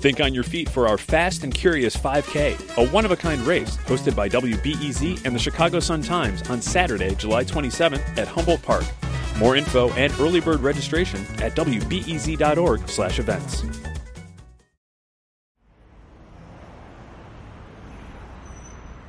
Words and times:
Think 0.00 0.20
on 0.20 0.34
your 0.34 0.44
feet 0.44 0.68
for 0.68 0.88
our 0.88 0.98
Fast 0.98 1.44
and 1.44 1.54
Curious 1.54 1.96
5K, 1.96 2.76
a 2.76 2.88
one 2.90 3.04
of 3.04 3.12
a 3.12 3.16
kind 3.16 3.40
race 3.42 3.76
hosted 3.78 4.16
by 4.16 4.28
WBEZ 4.28 5.24
and 5.24 5.34
the 5.34 5.38
Chicago 5.38 5.80
Sun 5.80 6.02
Times 6.02 6.42
on 6.50 6.60
Saturday, 6.60 7.14
July 7.14 7.44
27th 7.44 8.18
at 8.18 8.26
Humboldt 8.26 8.62
Park. 8.62 8.84
More 9.38 9.56
info 9.56 9.90
and 9.90 10.12
early 10.18 10.40
bird 10.40 10.60
registration 10.60 11.20
at 11.40 11.54
wbez.org/events. 11.54 13.64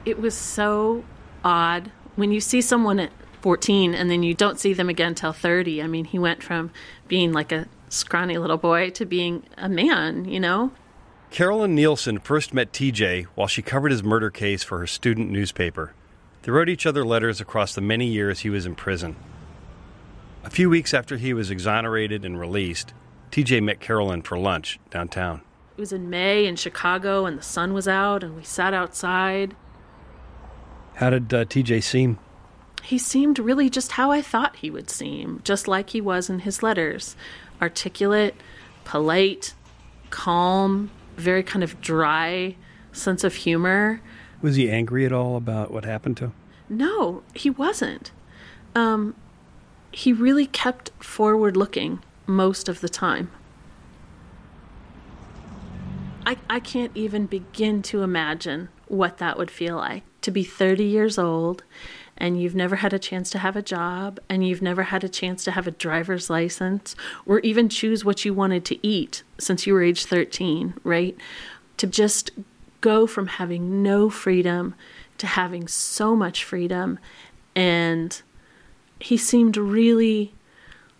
It 0.05 0.19
was 0.19 0.35
so 0.35 1.03
odd 1.43 1.91
when 2.15 2.31
you 2.31 2.41
see 2.41 2.61
someone 2.61 2.99
at 2.99 3.11
14 3.41 3.93
and 3.93 4.09
then 4.09 4.23
you 4.23 4.33
don't 4.33 4.59
see 4.59 4.73
them 4.73 4.89
again 4.89 5.15
till 5.15 5.33
30. 5.33 5.81
I 5.81 5.87
mean, 5.87 6.05
he 6.05 6.19
went 6.19 6.43
from 6.43 6.71
being 7.07 7.33
like 7.33 7.51
a 7.51 7.67
scrawny 7.93 8.37
little 8.37 8.57
boy 8.57 8.89
to 8.91 9.05
being 9.05 9.43
a 9.57 9.69
man, 9.69 10.25
you 10.25 10.39
know? 10.39 10.71
Carolyn 11.29 11.73
Nielsen 11.73 12.19
first 12.19 12.53
met 12.53 12.71
TJ 12.71 13.25
while 13.35 13.47
she 13.47 13.61
covered 13.61 13.91
his 13.91 14.03
murder 14.03 14.29
case 14.29 14.63
for 14.63 14.79
her 14.79 14.87
student 14.87 15.31
newspaper. 15.31 15.93
They 16.43 16.51
wrote 16.51 16.69
each 16.69 16.85
other 16.85 17.05
letters 17.05 17.41
across 17.41 17.73
the 17.73 17.81
many 17.81 18.07
years 18.07 18.41
he 18.41 18.49
was 18.49 18.65
in 18.65 18.75
prison. 18.75 19.15
A 20.43 20.49
few 20.49 20.69
weeks 20.69 20.93
after 20.93 21.17
he 21.17 21.33
was 21.33 21.49
exonerated 21.49 22.25
and 22.25 22.39
released, 22.39 22.93
TJ 23.31 23.63
met 23.63 23.79
Carolyn 23.79 24.21
for 24.21 24.37
lunch 24.37 24.79
downtown. 24.89 25.41
It 25.77 25.81
was 25.81 25.93
in 25.93 26.09
May 26.09 26.45
in 26.45 26.55
Chicago 26.55 27.25
and 27.25 27.37
the 27.37 27.43
sun 27.43 27.73
was 27.73 27.87
out 27.87 28.23
and 28.23 28.35
we 28.35 28.43
sat 28.43 28.73
outside. 28.73 29.55
How 30.95 31.09
did 31.09 31.33
uh, 31.33 31.45
TJ 31.45 31.81
seem? 31.81 32.19
He 32.83 32.97
seemed 32.97 33.39
really 33.39 33.69
just 33.69 33.93
how 33.93 34.11
I 34.11 34.21
thought 34.21 34.57
he 34.57 34.69
would 34.69 34.89
seem, 34.89 35.41
just 35.43 35.67
like 35.67 35.91
he 35.91 36.01
was 36.01 36.29
in 36.29 36.39
his 36.39 36.61
letters 36.61 37.15
articulate, 37.63 38.35
polite, 38.83 39.53
calm, 40.09 40.91
very 41.15 41.41
kind 41.41 41.63
of 41.63 41.79
dry 41.79 42.57
sense 42.91 43.23
of 43.23 43.33
humor. 43.35 44.01
Was 44.41 44.57
he 44.57 44.69
angry 44.69 45.05
at 45.05 45.13
all 45.13 45.37
about 45.37 45.71
what 45.71 45.85
happened 45.85 46.17
to 46.17 46.25
him? 46.25 46.33
No, 46.67 47.23
he 47.33 47.49
wasn't. 47.49 48.11
Um, 48.75 49.15
he 49.93 50.11
really 50.11 50.45
kept 50.45 50.91
forward 51.01 51.55
looking 51.55 52.03
most 52.27 52.67
of 52.67 52.81
the 52.81 52.89
time. 52.89 53.31
I, 56.25 56.37
I 56.49 56.59
can't 56.59 56.91
even 56.95 57.27
begin 57.27 57.81
to 57.83 58.01
imagine 58.01 58.67
what 58.87 59.19
that 59.19 59.37
would 59.37 59.51
feel 59.51 59.77
like 59.77 60.03
to 60.21 60.31
be 60.31 60.43
30 60.43 60.83
years 60.83 61.17
old 61.17 61.63
and 62.17 62.41
you've 62.41 62.55
never 62.55 62.77
had 62.77 62.93
a 62.93 62.99
chance 62.99 63.29
to 63.31 63.39
have 63.39 63.55
a 63.55 63.61
job 63.61 64.19
and 64.29 64.47
you've 64.47 64.61
never 64.61 64.83
had 64.83 65.03
a 65.03 65.09
chance 65.09 65.43
to 65.43 65.51
have 65.51 65.67
a 65.67 65.71
driver's 65.71 66.29
license 66.29 66.95
or 67.25 67.39
even 67.39 67.69
choose 67.69 68.05
what 68.05 68.23
you 68.23 68.33
wanted 68.33 68.65
to 68.65 68.87
eat 68.87 69.23
since 69.37 69.65
you 69.65 69.73
were 69.73 69.83
age 69.83 70.05
13, 70.05 70.75
right? 70.83 71.17
To 71.77 71.87
just 71.87 72.31
go 72.81 73.07
from 73.07 73.27
having 73.27 73.81
no 73.81 74.09
freedom 74.09 74.75
to 75.17 75.27
having 75.27 75.67
so 75.67 76.15
much 76.15 76.43
freedom. 76.43 76.99
And 77.55 78.21
he 78.99 79.17
seemed 79.17 79.57
really 79.57 80.33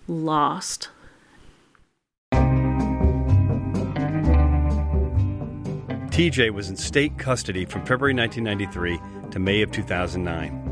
lost. 0.08 0.90
TJ 6.12 6.52
was 6.52 6.70
in 6.70 6.78
state 6.78 7.18
custody 7.18 7.66
from 7.66 7.82
February 7.86 8.14
1993 8.14 9.32
to 9.32 9.40
May 9.40 9.64
of 9.64 9.72
2009. 9.72 10.63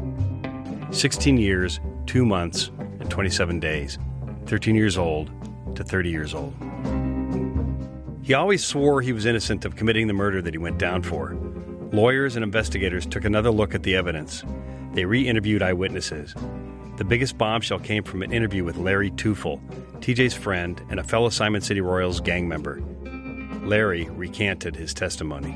16 0.91 1.37
years, 1.37 1.79
2 2.05 2.25
months, 2.25 2.69
and 2.99 3.09
27 3.09 3.59
days. 3.59 3.97
13 4.45 4.75
years 4.75 4.97
old 4.97 5.31
to 5.75 5.83
30 5.83 6.09
years 6.09 6.33
old. 6.33 6.53
He 8.23 8.33
always 8.33 8.63
swore 8.63 9.01
he 9.01 9.13
was 9.13 9.25
innocent 9.25 9.65
of 9.65 9.75
committing 9.75 10.07
the 10.07 10.13
murder 10.13 10.41
that 10.41 10.53
he 10.53 10.57
went 10.57 10.77
down 10.77 11.01
for. 11.01 11.35
Lawyers 11.91 12.35
and 12.35 12.43
investigators 12.43 13.05
took 13.05 13.25
another 13.25 13.51
look 13.51 13.73
at 13.73 13.83
the 13.83 13.95
evidence. 13.95 14.43
They 14.93 15.05
re 15.05 15.27
interviewed 15.27 15.63
eyewitnesses. 15.63 16.35
The 16.97 17.05
biggest 17.05 17.37
bombshell 17.37 17.79
came 17.79 18.03
from 18.03 18.21
an 18.21 18.31
interview 18.31 18.63
with 18.63 18.77
Larry 18.77 19.11
Tueffel, 19.11 19.59
TJ's 19.99 20.33
friend 20.33 20.81
and 20.89 20.99
a 20.99 21.03
fellow 21.03 21.29
Simon 21.29 21.61
City 21.61 21.81
Royals 21.81 22.19
gang 22.19 22.47
member. 22.47 22.81
Larry 23.63 24.09
recanted 24.09 24.75
his 24.75 24.93
testimony. 24.93 25.55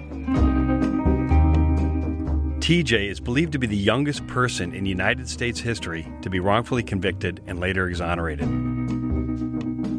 TJ 2.66 3.12
is 3.12 3.20
believed 3.20 3.52
to 3.52 3.59
be 3.59 3.68
the 3.68 3.78
youngest 3.78 4.26
person 4.26 4.74
in 4.74 4.88
United 4.88 5.30
States 5.30 5.59
history 5.59 6.12
to 6.24 6.31
be 6.31 6.40
wrongfully 6.40 6.81
convicted 6.81 7.40
and 7.46 7.59
later 7.59 7.88
exonerated. 7.88 8.50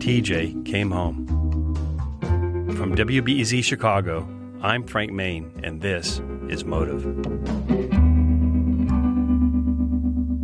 TJ 0.00 0.66
came 0.66 0.90
home. 0.90 1.28
From 2.76 2.96
WBEZ 2.96 3.62
Chicago, 3.62 4.28
I'm 4.62 4.84
Frank 4.84 5.12
Main, 5.12 5.60
and 5.62 5.80
this 5.80 6.20
is 6.48 6.64
Motive. 6.64 7.04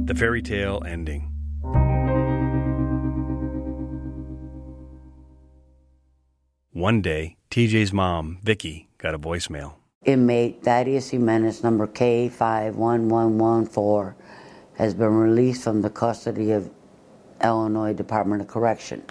The 0.07 0.15
fairy 0.15 0.43
tale 0.43 0.81
ending. 0.87 1.29
One 6.71 7.03
day, 7.03 7.37
TJ's 7.51 7.93
mom, 7.93 8.39
Vicky, 8.45 8.91
got 8.99 9.13
a 9.13 9.19
voicemail. 9.19 9.82
Inmate 10.05 10.63
Thaddeus 10.65 11.11
Jimenez, 11.11 11.63
number 11.63 11.87
K51114, 11.87 14.15
has 14.75 14.95
been 14.95 15.15
released 15.15 15.63
from 15.63 15.83
the 15.83 15.91
custody 15.91 16.51
of 16.51 16.69
Illinois 17.43 17.93
Department 17.93 18.43
of 18.43 18.49
Correction. 18.49 19.05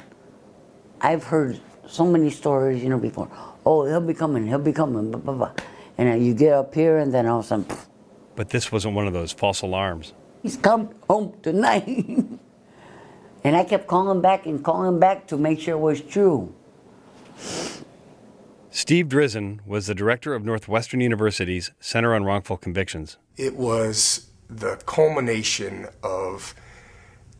I've 0.99 1.23
heard 1.23 1.61
so 1.87 2.05
many 2.05 2.29
stories, 2.29 2.83
you 2.83 2.89
know, 2.89 2.99
before. 2.99 3.29
Oh, 3.65 3.85
he'll 3.85 4.01
be 4.01 4.13
coming, 4.13 4.45
he'll 4.47 4.59
be 4.59 4.73
coming, 4.73 5.11
blah, 5.11 5.21
blah, 5.21 5.33
blah. 5.33 5.51
And 5.97 6.25
you 6.25 6.33
get 6.33 6.51
up 6.53 6.75
here, 6.75 6.97
and 6.97 7.13
then 7.13 7.25
all 7.25 7.39
of 7.39 7.45
a 7.45 7.47
sudden, 7.47 7.63
pff, 7.65 7.85
But 8.35 8.49
this 8.49 8.69
wasn't 8.71 8.95
one 8.95 9.07
of 9.07 9.13
those 9.13 9.31
false 9.31 9.61
alarms. 9.61 10.11
he's 10.41 10.57
come 10.57 10.89
home 11.09 11.33
tonight. 11.41 11.87
and 13.45 13.55
I 13.55 13.63
kept 13.63 13.87
calling 13.87 14.19
back 14.21 14.45
and 14.45 14.61
calling 14.63 14.99
back 14.99 15.27
to 15.27 15.37
make 15.37 15.61
sure 15.61 15.75
it 15.75 15.79
was 15.79 16.01
true. 16.01 16.53
Steve 18.91 19.07
Drizin 19.07 19.65
was 19.65 19.87
the 19.87 19.95
director 19.95 20.33
of 20.33 20.43
Northwestern 20.43 20.99
University's 20.99 21.71
Center 21.79 22.13
on 22.13 22.25
Wrongful 22.25 22.57
Convictions. 22.57 23.15
It 23.37 23.55
was 23.55 24.29
the 24.49 24.81
culmination 24.85 25.87
of 26.03 26.53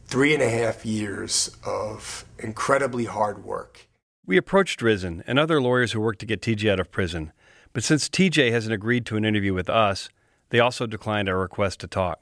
three 0.06 0.34
and 0.34 0.42
a 0.42 0.50
half 0.50 0.86
years 0.86 1.54
of 1.66 2.24
incredibly 2.40 3.04
hard 3.04 3.44
work. 3.44 3.90
We 4.26 4.38
approached 4.38 4.80
Drizin 4.80 5.24
and 5.28 5.38
other 5.38 5.62
lawyers 5.62 5.92
who 5.92 6.00
worked 6.00 6.20
to 6.22 6.26
get 6.26 6.40
TJ 6.40 6.72
out 6.72 6.80
of 6.80 6.90
prison, 6.90 7.34
but 7.74 7.84
since 7.84 8.08
TJ 8.08 8.50
hasn't 8.54 8.74
agreed 8.74 9.06
to 9.08 9.18
an 9.18 9.26
interview 9.26 9.54
with 9.54 9.70
us, 9.70 10.08
they 10.52 10.62
also 10.62 10.88
declined 10.88 11.28
our 11.28 11.38
request 11.38 11.82
to 11.82 11.88
talk. 11.88 12.22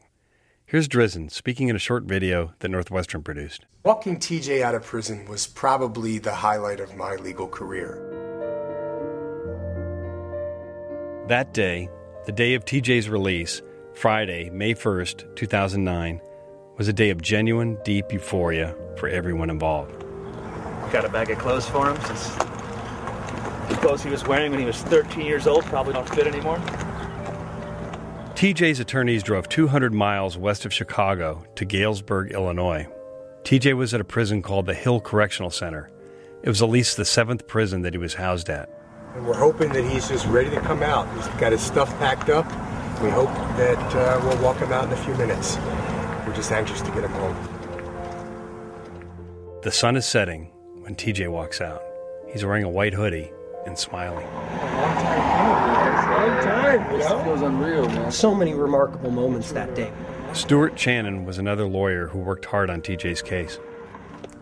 Here's 0.66 0.88
Drizin 0.88 1.30
speaking 1.30 1.68
in 1.68 1.76
a 1.76 1.78
short 1.78 2.06
video 2.06 2.54
that 2.62 2.70
Northwestern 2.70 3.22
produced. 3.22 3.68
Walking 3.86 4.18
TJ 4.18 4.64
out 4.64 4.74
of 4.74 4.84
prison 4.84 5.28
was 5.30 5.46
probably 5.46 6.18
the 6.18 6.34
highlight 6.34 6.80
of 6.80 6.96
my 6.96 7.14
legal 7.14 7.48
career. 7.48 8.29
That 11.30 11.54
day, 11.54 11.92
the 12.26 12.32
day 12.32 12.56
of 12.56 12.66
TJ's 12.66 13.08
release, 13.08 13.62
Friday, 13.94 14.50
May 14.50 14.74
1st, 14.74 15.36
2009, 15.36 16.20
was 16.76 16.88
a 16.88 16.94
day 16.94 17.12
of 17.12 17.22
genuine, 17.22 17.78
deep 17.86 18.12
euphoria 18.12 18.76
for 18.98 19.08
everyone 19.10 19.52
involved. 19.52 19.92
Got 20.92 21.06
a 21.06 21.10
bag 21.10 21.30
of 21.30 21.38
clothes 21.38 21.70
for 21.70 21.88
him 21.88 22.02
since 22.08 22.30
the 22.30 23.78
clothes 23.80 24.02
he 24.02 24.10
was 24.10 24.26
wearing 24.26 24.50
when 24.50 24.60
he 24.60 24.66
was 24.66 24.82
13 24.82 25.24
years 25.24 25.46
old 25.46 25.66
probably 25.66 25.94
don't 25.94 26.10
fit 26.10 26.26
anymore. 26.26 26.58
TJ's 28.34 28.80
attorneys 28.80 29.22
drove 29.22 29.48
200 29.50 29.94
miles 29.94 30.36
west 30.36 30.66
of 30.66 30.74
Chicago 30.74 31.46
to 31.54 31.64
Galesburg, 31.64 32.32
Illinois. 32.32 32.88
TJ 33.44 33.78
was 33.78 33.94
at 33.94 34.02
a 34.02 34.04
prison 34.04 34.42
called 34.42 34.66
the 34.66 34.74
Hill 34.74 35.00
Correctional 35.00 35.52
Center. 35.52 35.92
It 36.42 36.50
was 36.50 36.64
at 36.64 36.70
least 36.70 36.98
the 36.98 37.06
seventh 37.06 37.46
prison 37.46 37.84
that 37.84 37.94
he 37.94 38.00
was 38.00 38.16
housed 38.16 38.50
at. 38.50 38.68
And 39.16 39.26
we're 39.26 39.38
hoping 39.38 39.74
that 39.74 39.84
he's 39.84 40.08
just 40.08 40.26
ready 40.28 40.50
to 40.52 40.62
come 40.62 40.84
out. 40.84 41.08
He's 41.16 41.28
got 41.40 41.52
his 41.52 41.62
stuff 41.62 41.90
packed 42.00 42.30
up. 42.30 42.46
We 43.02 43.10
hope 43.10 43.34
that 43.58 43.96
uh, 43.96 44.20
we'll 44.24 44.42
walk 44.44 44.58
him 44.58 44.72
out 44.72 44.86
in 44.86 44.94
a 44.94 44.98
few 44.98 45.14
minutes. 45.16 45.58
We're 46.28 46.36
just 46.36 46.52
anxious 46.52 46.82
to 46.82 46.92
get 46.92 47.04
him 47.04 47.12
home. 47.12 47.36
The 49.64 49.72
sun 49.72 49.96
is 49.98 50.06
setting 50.06 50.52
when 50.82 50.96
TJ 50.96 51.32
walks 51.32 51.60
out. 51.62 51.82
He's 52.32 52.46
wearing 52.46 52.64
a 52.64 52.70
white 52.70 52.94
hoodie, 52.94 53.32
and 53.66 53.78
smiling. 53.78 54.26
feels 57.24 57.42
unreal, 57.42 57.88
man. 57.90 58.12
So 58.12 58.34
many 58.34 58.54
remarkable 58.54 59.12
moments 59.12 59.52
that 59.52 59.76
day. 59.76 59.92
Stuart 60.34 60.76
Chanen 60.76 61.26
was 61.26 61.38
another 61.38 61.68
lawyer 61.68 62.08
who 62.08 62.20
worked 62.20 62.46
hard 62.46 62.70
on 62.70 62.82
TJ's 62.82 63.22
case. 63.22 63.60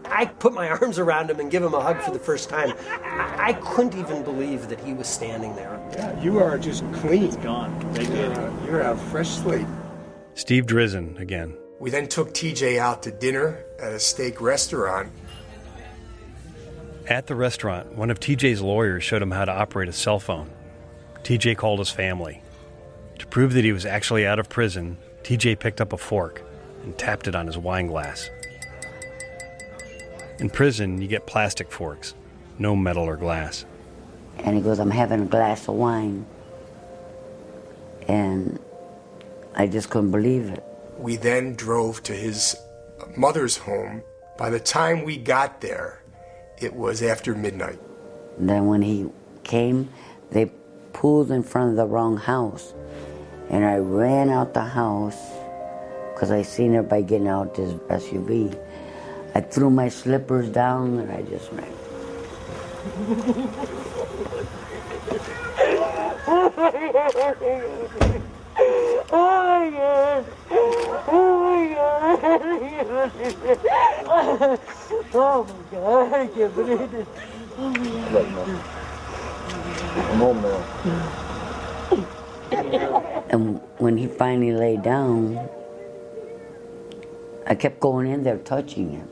I 0.10 0.26
put 0.26 0.54
my 0.54 0.70
arms 0.82 1.00
around 1.00 1.30
him 1.30 1.40
and 1.40 1.50
give 1.50 1.64
him 1.64 1.74
a 1.74 1.82
hug 1.82 2.02
for 2.02 2.12
the 2.12 2.20
first 2.20 2.50
time. 2.50 2.74
I, 2.90 3.50
I 3.50 3.54
couldn't 3.54 3.96
even 3.96 4.24
believe 4.24 4.70
that 4.70 4.80
he 4.80 4.94
was 4.94 5.08
standing 5.08 5.56
there. 5.56 5.80
Yeah, 5.94 6.22
you 6.22 6.40
are 6.40 6.58
just 6.58 6.84
clean. 6.94 7.32
Gone. 7.42 7.78
They 7.94 8.06
did. 8.06 8.36
You're 8.66 8.82
a 8.82 8.98
fresh 8.98 9.30
slate. 9.30 9.68
Steve 10.34 10.66
Drizin 10.66 11.20
again. 11.20 11.58
We 11.80 11.90
then 11.90 12.08
took 12.08 12.34
TJ 12.34 12.78
out 12.78 13.04
to 13.04 13.12
dinner 13.12 13.64
at 13.80 13.94
a 13.94 14.00
steak 14.00 14.42
restaurant. 14.42 15.12
At 17.08 17.28
the 17.28 17.36
restaurant, 17.36 17.96
one 17.96 18.10
of 18.10 18.20
TJ's 18.20 18.62
lawyers 18.62 19.04
showed 19.04 19.22
him 19.22 19.32
how 19.32 19.46
to 19.46 19.52
operate 19.52 19.88
a 19.88 19.94
cell 19.94 20.20
phone. 20.20 20.50
TJ 21.24 21.58
called 21.58 21.80
his 21.80 21.90
family. 21.90 22.42
To 23.20 23.28
prove 23.28 23.54
that 23.54 23.64
he 23.64 23.72
was 23.72 23.86
actually 23.86 24.26
out 24.26 24.40
of 24.40 24.50
prison, 24.50 24.98
TJ 25.24 25.60
picked 25.60 25.82
up 25.82 25.94
a 25.94 25.98
fork 25.98 26.42
and 26.84 26.98
tapped 26.98 27.28
it 27.28 27.36
on 27.36 27.48
his 27.48 27.58
wine 27.58 27.88
glass. 27.88 28.30
In 30.40 30.50
prison, 30.50 31.02
you 31.02 31.08
get 31.08 31.26
plastic 31.26 31.72
forks, 31.72 32.14
no 32.60 32.76
metal 32.76 33.04
or 33.04 33.18
glass. 33.18 33.66
And 34.40 34.56
he 34.56 34.62
goes, 34.62 34.80
I'm 34.80 34.92
having 34.92 35.22
a 35.22 35.26
glass 35.26 35.68
of 35.68 35.76
wine. 35.76 36.26
And 38.08 38.60
I 39.56 39.66
just 39.66 39.90
couldn't 39.90 40.12
believe 40.12 40.46
it. 40.50 40.64
We 40.98 41.16
then 41.16 41.56
drove 41.56 42.04
to 42.04 42.14
his 42.14 42.56
mother's 43.16 43.58
home. 43.58 44.04
By 44.38 44.52
the 44.52 44.60
time 44.60 45.04
we 45.04 45.18
got 45.18 45.62
there, 45.62 46.04
it 46.60 46.74
was 46.74 47.02
after 47.02 47.34
midnight. 47.34 47.80
And 48.38 48.48
then 48.48 48.68
when 48.68 48.84
he 48.84 49.10
came, 49.44 49.90
they 50.30 50.52
pulled 50.94 51.32
in 51.32 51.42
front 51.42 51.72
of 51.72 51.76
the 51.78 51.88
wrong 51.88 52.18
house. 52.18 52.76
And 53.50 53.66
I 53.66 53.78
ran 53.78 54.30
out 54.30 54.54
the 54.54 54.64
house 54.64 55.18
because 56.14 56.30
I 56.30 56.44
seen 56.44 56.76
everybody 56.76 57.04
getting 57.04 57.28
out 57.28 57.56
this 57.56 57.74
SUV. 57.74 58.56
I 59.36 59.42
threw 59.42 59.70
my 59.70 59.90
slippers 59.90 60.50
down 60.50 61.00
and 61.00 61.12
I 61.12 61.22
just 61.24 61.52
ran. 61.52 61.74
Oh 69.10 69.32
my 69.44 69.70
god! 69.72 70.26
Oh 75.14 75.44
my 75.44 75.54
god, 75.72 76.14
I 76.14 76.28
can't 76.28 76.54
believe. 76.56 77.08
Oh 77.58 77.70
my 77.70 77.78
god. 78.14 78.62
I'm 79.98 80.20
home 80.20 80.42
now. 80.42 80.62
And 83.30 83.62
when 83.78 83.98
he 83.98 84.08
finally 84.08 84.52
lay 84.54 84.78
down, 84.78 85.50
I 87.46 87.56
kept 87.56 87.80
going 87.80 88.08
in 88.12 88.24
there 88.24 88.38
touching 88.40 88.92
him. 88.92 89.08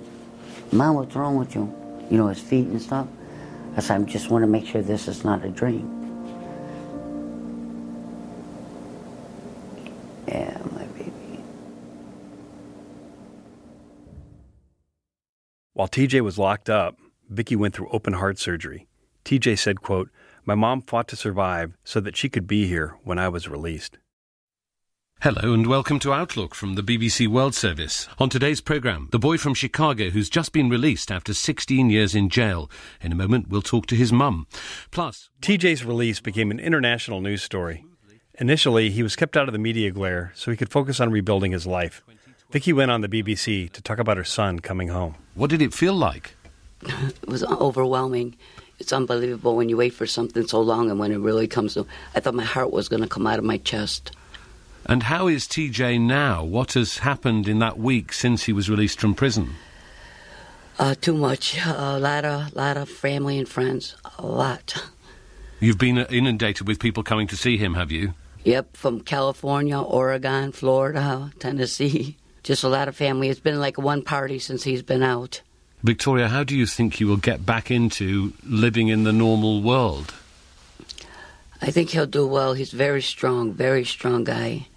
Mom, 0.71 0.95
what's 0.95 1.15
wrong 1.15 1.37
with 1.37 1.55
you? 1.55 1.73
You 2.09 2.17
know, 2.17 2.27
his 2.27 2.39
feet 2.39 2.67
and 2.67 2.81
stuff. 2.81 3.07
I 3.77 3.81
said, 3.81 4.01
I 4.01 4.03
just 4.03 4.29
want 4.29 4.43
to 4.43 4.47
make 4.47 4.65
sure 4.65 4.81
this 4.81 5.07
is 5.07 5.23
not 5.23 5.43
a 5.43 5.49
dream. 5.49 5.91
Yeah, 10.27 10.57
my 10.73 10.85
baby. 10.85 11.43
While 15.73 15.87
TJ 15.87 16.21
was 16.21 16.37
locked 16.37 16.69
up, 16.69 16.97
Vicky 17.29 17.55
went 17.55 17.75
through 17.75 17.89
open 17.89 18.13
heart 18.13 18.39
surgery. 18.39 18.87
TJ 19.25 19.57
said, 19.57 19.81
quote, 19.81 20.09
My 20.45 20.55
mom 20.55 20.81
fought 20.81 21.07
to 21.09 21.15
survive 21.15 21.75
so 21.83 21.99
that 21.99 22.15
she 22.15 22.29
could 22.29 22.47
be 22.47 22.67
here 22.67 22.95
when 23.03 23.19
I 23.19 23.29
was 23.29 23.47
released. 23.47 23.97
Hello 25.25 25.55
and 25.55 25.65
welcome 25.65 25.97
to 26.01 26.13
Outlook 26.13 26.53
from 26.53 26.75
the 26.75 26.83
BBC 26.83 27.27
World 27.27 27.55
Service. 27.55 28.07
On 28.19 28.29
today's 28.29 28.61
programme, 28.61 29.09
the 29.11 29.17
boy 29.17 29.39
from 29.39 29.55
Chicago 29.55 30.11
who's 30.11 30.29
just 30.29 30.51
been 30.51 30.69
released 30.69 31.11
after 31.11 31.33
16 31.33 31.89
years 31.89 32.13
in 32.13 32.29
jail. 32.29 32.69
In 33.01 33.11
a 33.11 33.15
moment, 33.15 33.49
we'll 33.49 33.63
talk 33.63 33.87
to 33.87 33.95
his 33.95 34.13
mum. 34.13 34.45
Plus, 34.91 35.31
TJ's 35.41 35.83
release 35.83 36.19
became 36.19 36.51
an 36.51 36.59
international 36.59 37.21
news 37.21 37.41
story. 37.41 37.83
Initially, 38.35 38.91
he 38.91 39.01
was 39.01 39.15
kept 39.15 39.35
out 39.35 39.49
of 39.49 39.53
the 39.53 39.57
media 39.57 39.89
glare 39.89 40.31
so 40.35 40.51
he 40.51 40.57
could 40.57 40.69
focus 40.69 40.99
on 40.99 41.09
rebuilding 41.09 41.53
his 41.53 41.65
life. 41.65 42.03
Vicky 42.51 42.71
went 42.71 42.91
on 42.91 43.01
the 43.01 43.09
BBC 43.09 43.71
to 43.71 43.81
talk 43.81 43.97
about 43.97 44.17
her 44.17 44.23
son 44.23 44.59
coming 44.59 44.89
home. 44.89 45.15
what 45.33 45.49
did 45.49 45.59
it 45.59 45.73
feel 45.73 45.95
like? 45.95 46.35
it 46.83 47.27
was 47.27 47.43
overwhelming. 47.43 48.35
It's 48.77 48.93
unbelievable 48.93 49.55
when 49.55 49.69
you 49.69 49.77
wait 49.77 49.95
for 49.95 50.05
something 50.05 50.45
so 50.45 50.61
long 50.61 50.91
and 50.91 50.99
when 50.99 51.11
it 51.11 51.17
really 51.17 51.47
comes. 51.47 51.73
To, 51.73 51.87
I 52.13 52.19
thought 52.19 52.35
my 52.35 52.43
heart 52.43 52.69
was 52.69 52.89
going 52.89 53.01
to 53.01 53.09
come 53.09 53.25
out 53.25 53.39
of 53.39 53.43
my 53.43 53.57
chest. 53.57 54.11
And 54.87 55.03
how 55.03 55.27
is 55.27 55.45
TJ 55.45 55.99
now? 55.99 56.43
What 56.43 56.73
has 56.73 56.99
happened 56.99 57.47
in 57.47 57.59
that 57.59 57.79
week 57.79 58.13
since 58.13 58.43
he 58.43 58.53
was 58.53 58.69
released 58.69 58.99
from 58.99 59.15
prison? 59.15 59.55
Uh, 60.77 60.93
too 60.93 61.15
much. 61.15 61.57
A 61.65 61.97
lot 61.97 62.23
of, 62.25 62.55
lot 62.55 62.77
of 62.77 62.89
family 62.89 63.39
and 63.39 63.49
friends. 63.49 63.95
A 64.19 64.25
lot. 64.25 64.89
You've 65.59 65.79
been 65.79 65.97
inundated 65.97 66.67
with 66.67 66.79
people 66.79 67.01
coming 67.01 67.27
to 67.27 67.37
see 67.37 67.57
him, 67.57 67.73
have 67.73 67.91
you? 67.91 68.13
Yep, 68.43 68.77
from 68.77 69.01
California, 69.01 69.79
Oregon, 69.79 70.51
Florida, 70.51 71.31
Tennessee. 71.39 72.17
Just 72.43 72.63
a 72.63 72.69
lot 72.69 72.87
of 72.87 72.95
family. 72.95 73.29
It's 73.29 73.39
been 73.39 73.59
like 73.59 73.79
one 73.79 74.03
party 74.03 74.37
since 74.37 74.63
he's 74.63 74.83
been 74.83 75.01
out. 75.01 75.41
Victoria, 75.81 76.27
how 76.27 76.43
do 76.43 76.55
you 76.55 76.67
think 76.67 76.95
he 76.95 77.05
will 77.05 77.17
get 77.17 77.43
back 77.43 77.71
into 77.71 78.33
living 78.43 78.89
in 78.89 79.03
the 79.03 79.13
normal 79.13 79.63
world? 79.63 80.13
I 81.59 81.71
think 81.71 81.89
he'll 81.89 82.05
do 82.05 82.27
well. 82.27 82.53
He's 82.53 82.71
very 82.71 83.01
strong, 83.01 83.51
very 83.53 83.83
strong 83.83 84.23
guy. 84.23 84.67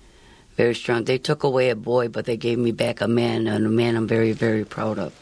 Very 0.59 0.75
strong. 0.75 1.05
They 1.05 1.19
took 1.19 1.45
away 1.45 1.71
a 1.71 1.77
boy, 1.77 2.09
but 2.09 2.25
they 2.25 2.37
gave 2.37 2.59
me 2.59 2.73
back 2.73 3.01
a 3.01 3.07
man, 3.07 3.47
and 3.47 3.65
a 3.65 3.69
man 3.69 3.95
I'm 3.95 4.09
very, 4.09 4.33
very 4.33 4.65
proud 4.65 4.99
of. 4.99 5.15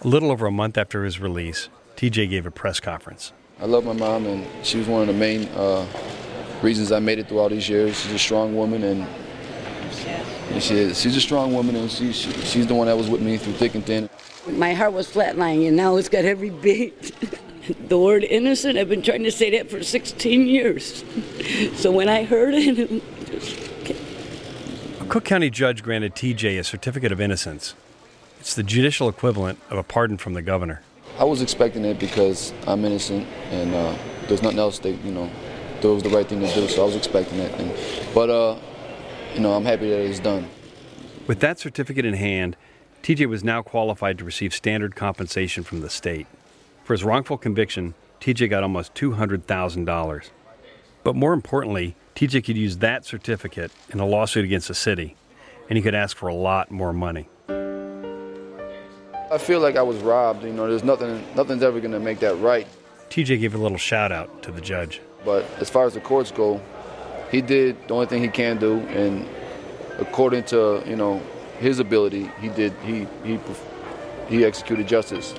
A 0.00 0.08
little 0.08 0.30
over 0.30 0.46
a 0.46 0.50
month 0.50 0.78
after 0.78 1.04
his 1.04 1.20
release, 1.20 1.68
TJ 1.94 2.30
gave 2.30 2.46
a 2.46 2.50
press 2.50 2.80
conference. 2.80 3.34
I 3.60 3.66
love 3.66 3.84
my 3.84 3.92
mom, 3.92 4.24
and 4.24 4.46
she 4.64 4.78
was 4.78 4.88
one 4.88 5.02
of 5.02 5.08
the 5.08 5.12
main 5.12 5.46
uh, 5.48 5.84
reasons 6.62 6.90
I 6.90 7.00
made 7.00 7.18
it 7.18 7.28
through 7.28 7.38
all 7.38 7.50
these 7.50 7.68
years. 7.68 8.00
She's 8.00 8.12
a 8.12 8.18
strong 8.18 8.56
woman, 8.56 8.82
and 8.82 9.06
she 10.62 10.76
is. 10.76 10.98
She's 10.98 11.14
a 11.14 11.20
strong 11.20 11.52
woman, 11.52 11.76
and 11.76 11.90
she, 11.90 12.14
she, 12.14 12.32
she's 12.32 12.66
the 12.66 12.74
one 12.74 12.86
that 12.86 12.96
was 12.96 13.10
with 13.10 13.20
me 13.20 13.36
through 13.36 13.52
thick 13.52 13.74
and 13.74 13.84
thin. 13.84 14.08
My 14.48 14.72
heart 14.72 14.94
was 14.94 15.06
flatlining, 15.06 15.68
and 15.68 15.76
now 15.76 15.96
it's 15.96 16.08
got 16.08 16.24
every 16.24 16.48
beat. 16.48 17.12
the 17.90 17.98
word 17.98 18.24
innocent, 18.24 18.78
I've 18.78 18.88
been 18.88 19.02
trying 19.02 19.24
to 19.24 19.30
say 19.30 19.50
that 19.50 19.70
for 19.70 19.82
16 19.82 20.46
years. 20.46 21.04
So 21.74 21.90
when 21.90 22.08
I 22.08 22.22
heard 22.22 22.54
it, 22.54 22.76
just, 22.76 23.19
A 23.32 25.04
Cook 25.04 25.24
County 25.24 25.50
judge 25.50 25.82
granted 25.82 26.14
TJ 26.14 26.58
a 26.58 26.64
certificate 26.64 27.12
of 27.12 27.20
innocence. 27.20 27.74
It's 28.40 28.54
the 28.54 28.62
judicial 28.62 29.08
equivalent 29.08 29.60
of 29.70 29.78
a 29.78 29.82
pardon 29.82 30.16
from 30.16 30.34
the 30.34 30.42
governor. 30.42 30.82
I 31.18 31.24
was 31.24 31.40
expecting 31.40 31.84
it 31.84 31.98
because 31.98 32.52
I'm 32.66 32.84
innocent, 32.84 33.26
and 33.50 33.74
uh, 33.74 33.96
there's 34.26 34.42
nothing 34.42 34.58
else 34.58 34.78
that 34.80 34.92
you 35.04 35.12
know. 35.12 35.30
That 35.80 35.88
was 35.88 36.02
the 36.02 36.10
right 36.10 36.26
thing 36.26 36.40
to 36.40 36.54
do, 36.54 36.68
so 36.68 36.82
I 36.82 36.86
was 36.86 36.96
expecting 36.96 37.38
that 37.38 37.54
thing. 37.56 37.72
But 38.14 38.30
uh, 38.30 38.58
you 39.34 39.40
know, 39.40 39.52
I'm 39.52 39.64
happy 39.64 39.88
that 39.90 40.00
it's 40.00 40.18
done. 40.18 40.48
With 41.26 41.40
that 41.40 41.58
certificate 41.58 42.04
in 42.04 42.14
hand, 42.14 42.56
TJ 43.02 43.26
was 43.26 43.44
now 43.44 43.62
qualified 43.62 44.18
to 44.18 44.24
receive 44.24 44.52
standard 44.52 44.96
compensation 44.96 45.62
from 45.62 45.80
the 45.80 45.88
state. 45.88 46.26
For 46.84 46.94
his 46.94 47.04
wrongful 47.04 47.38
conviction, 47.38 47.94
TJ 48.20 48.50
got 48.50 48.62
almost 48.62 48.94
$200,000. 48.94 50.30
But 51.02 51.16
more 51.16 51.32
importantly, 51.32 51.96
TJ 52.14 52.44
could 52.44 52.56
use 52.56 52.78
that 52.78 53.04
certificate 53.04 53.72
in 53.90 54.00
a 54.00 54.06
lawsuit 54.06 54.44
against 54.44 54.68
the 54.68 54.74
city, 54.74 55.16
and 55.68 55.76
he 55.76 55.82
could 55.82 55.94
ask 55.94 56.16
for 56.16 56.28
a 56.28 56.34
lot 56.34 56.70
more 56.70 56.92
money. 56.92 57.28
I 59.30 59.38
feel 59.38 59.60
like 59.60 59.76
I 59.76 59.82
was 59.82 59.96
robbed. 59.98 60.42
You 60.42 60.52
know, 60.52 60.68
there's 60.68 60.84
nothing, 60.84 61.24
nothing's 61.36 61.62
ever 61.62 61.78
going 61.78 61.92
to 61.92 62.00
make 62.00 62.18
that 62.20 62.34
right. 62.36 62.66
TJ 63.10 63.40
gave 63.40 63.54
a 63.54 63.58
little 63.58 63.78
shout 63.78 64.12
out 64.12 64.42
to 64.42 64.50
the 64.50 64.60
judge. 64.60 65.00
But 65.24 65.44
as 65.58 65.70
far 65.70 65.86
as 65.86 65.94
the 65.94 66.00
courts 66.00 66.30
go, 66.30 66.60
he 67.30 67.40
did 67.40 67.76
the 67.86 67.94
only 67.94 68.06
thing 68.06 68.22
he 68.22 68.28
can 68.28 68.58
do, 68.58 68.78
and 68.88 69.28
according 69.98 70.44
to 70.44 70.82
you 70.86 70.96
know 70.96 71.22
his 71.58 71.78
ability, 71.78 72.30
he 72.40 72.48
did 72.48 72.72
he 72.84 73.06
he 73.24 73.38
he 74.28 74.44
executed 74.44 74.88
justice. 74.88 75.34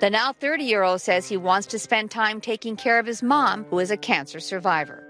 The 0.00 0.10
now 0.10 0.32
30 0.32 0.64
year 0.64 0.82
old 0.82 1.00
says 1.00 1.26
he 1.26 1.36
wants 1.36 1.66
to 1.68 1.78
spend 1.78 2.10
time 2.10 2.40
taking 2.40 2.76
care 2.76 2.98
of 2.98 3.06
his 3.06 3.22
mom, 3.22 3.64
who 3.64 3.78
is 3.78 3.90
a 3.90 3.96
cancer 3.96 4.40
survivor. 4.40 5.05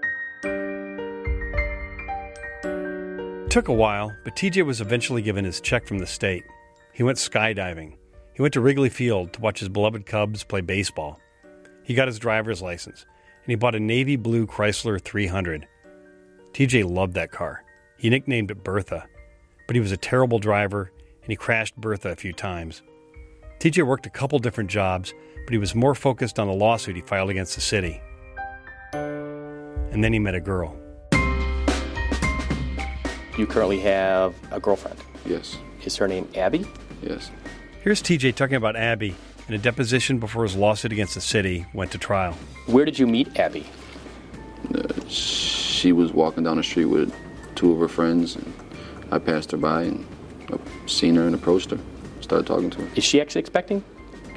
Took 3.57 3.69
a 3.69 3.73
while, 3.73 4.15
but 4.23 4.35
TJ 4.35 4.63
was 4.63 4.81
eventually 4.81 5.23
given 5.23 5.43
his 5.43 5.59
check 5.59 5.87
from 5.87 5.97
the 5.97 6.05
state. 6.05 6.43
He 6.93 7.01
went 7.01 7.17
skydiving. 7.17 7.95
He 8.35 8.41
went 8.43 8.53
to 8.53 8.61
Wrigley 8.61 8.89
Field 8.89 9.33
to 9.33 9.41
watch 9.41 9.61
his 9.61 9.67
beloved 9.67 10.05
Cubs 10.05 10.43
play 10.43 10.61
baseball. 10.61 11.19
He 11.81 11.95
got 11.95 12.07
his 12.07 12.19
driver's 12.19 12.61
license, 12.61 13.07
and 13.43 13.49
he 13.49 13.55
bought 13.55 13.73
a 13.73 13.79
navy 13.79 14.15
blue 14.15 14.45
Chrysler 14.45 15.01
300. 15.01 15.67
TJ 16.53 16.87
loved 16.87 17.15
that 17.15 17.31
car. 17.31 17.63
He 17.97 18.11
nicknamed 18.11 18.51
it 18.51 18.63
Bertha, 18.63 19.07
but 19.65 19.75
he 19.75 19.79
was 19.79 19.91
a 19.91 19.97
terrible 19.97 20.37
driver, 20.37 20.91
and 21.23 21.31
he 21.31 21.35
crashed 21.35 21.75
Bertha 21.77 22.09
a 22.09 22.15
few 22.15 22.33
times. 22.33 22.83
TJ 23.59 23.71
TJ 23.71 23.87
worked 23.87 24.05
a 24.05 24.11
couple 24.11 24.37
different 24.37 24.69
jobs, 24.69 25.15
but 25.45 25.53
he 25.53 25.57
was 25.57 25.73
more 25.73 25.95
focused 25.95 26.37
on 26.37 26.45
the 26.45 26.53
lawsuit 26.53 26.95
he 26.95 27.01
filed 27.01 27.31
against 27.31 27.55
the 27.55 27.61
city. 27.61 27.99
And 28.93 30.03
then 30.03 30.13
he 30.13 30.19
met 30.19 30.35
a 30.35 30.39
girl. 30.39 30.77
You 33.37 33.45
currently 33.45 33.79
have 33.81 34.33
a 34.51 34.59
girlfriend. 34.59 34.99
Yes. 35.25 35.57
Is 35.85 35.95
her 35.97 36.07
name 36.07 36.27
Abby? 36.35 36.65
Yes. 37.03 37.29
Here's 37.83 38.01
TJ 38.01 38.35
talking 38.35 38.55
about 38.55 38.75
Abby 38.75 39.15
in 39.47 39.53
a 39.53 39.59
deposition 39.59 40.17
before 40.17 40.43
his 40.43 40.55
lawsuit 40.55 40.91
against 40.91 41.13
the 41.13 41.21
city 41.21 41.65
went 41.73 41.91
to 41.91 41.97
trial. 41.99 42.33
Where 42.65 42.83
did 42.83 42.97
you 42.97 43.05
meet 43.05 43.37
Abby? 43.39 43.65
Uh, 44.73 45.07
she 45.07 45.91
was 45.91 46.11
walking 46.11 46.43
down 46.43 46.57
the 46.57 46.63
street 46.63 46.85
with 46.85 47.13
two 47.55 47.71
of 47.71 47.79
her 47.79 47.87
friends, 47.87 48.35
and 48.35 48.53
I 49.11 49.19
passed 49.19 49.51
her 49.51 49.57
by 49.57 49.83
and 49.83 50.05
seen 50.87 51.15
her 51.15 51.23
and 51.23 51.35
approached 51.35 51.69
her. 51.69 51.79
Started 52.21 52.47
talking 52.47 52.71
to 52.71 52.81
her. 52.81 52.89
Is 52.95 53.03
she 53.03 53.21
actually 53.21 53.41
expecting? 53.41 53.83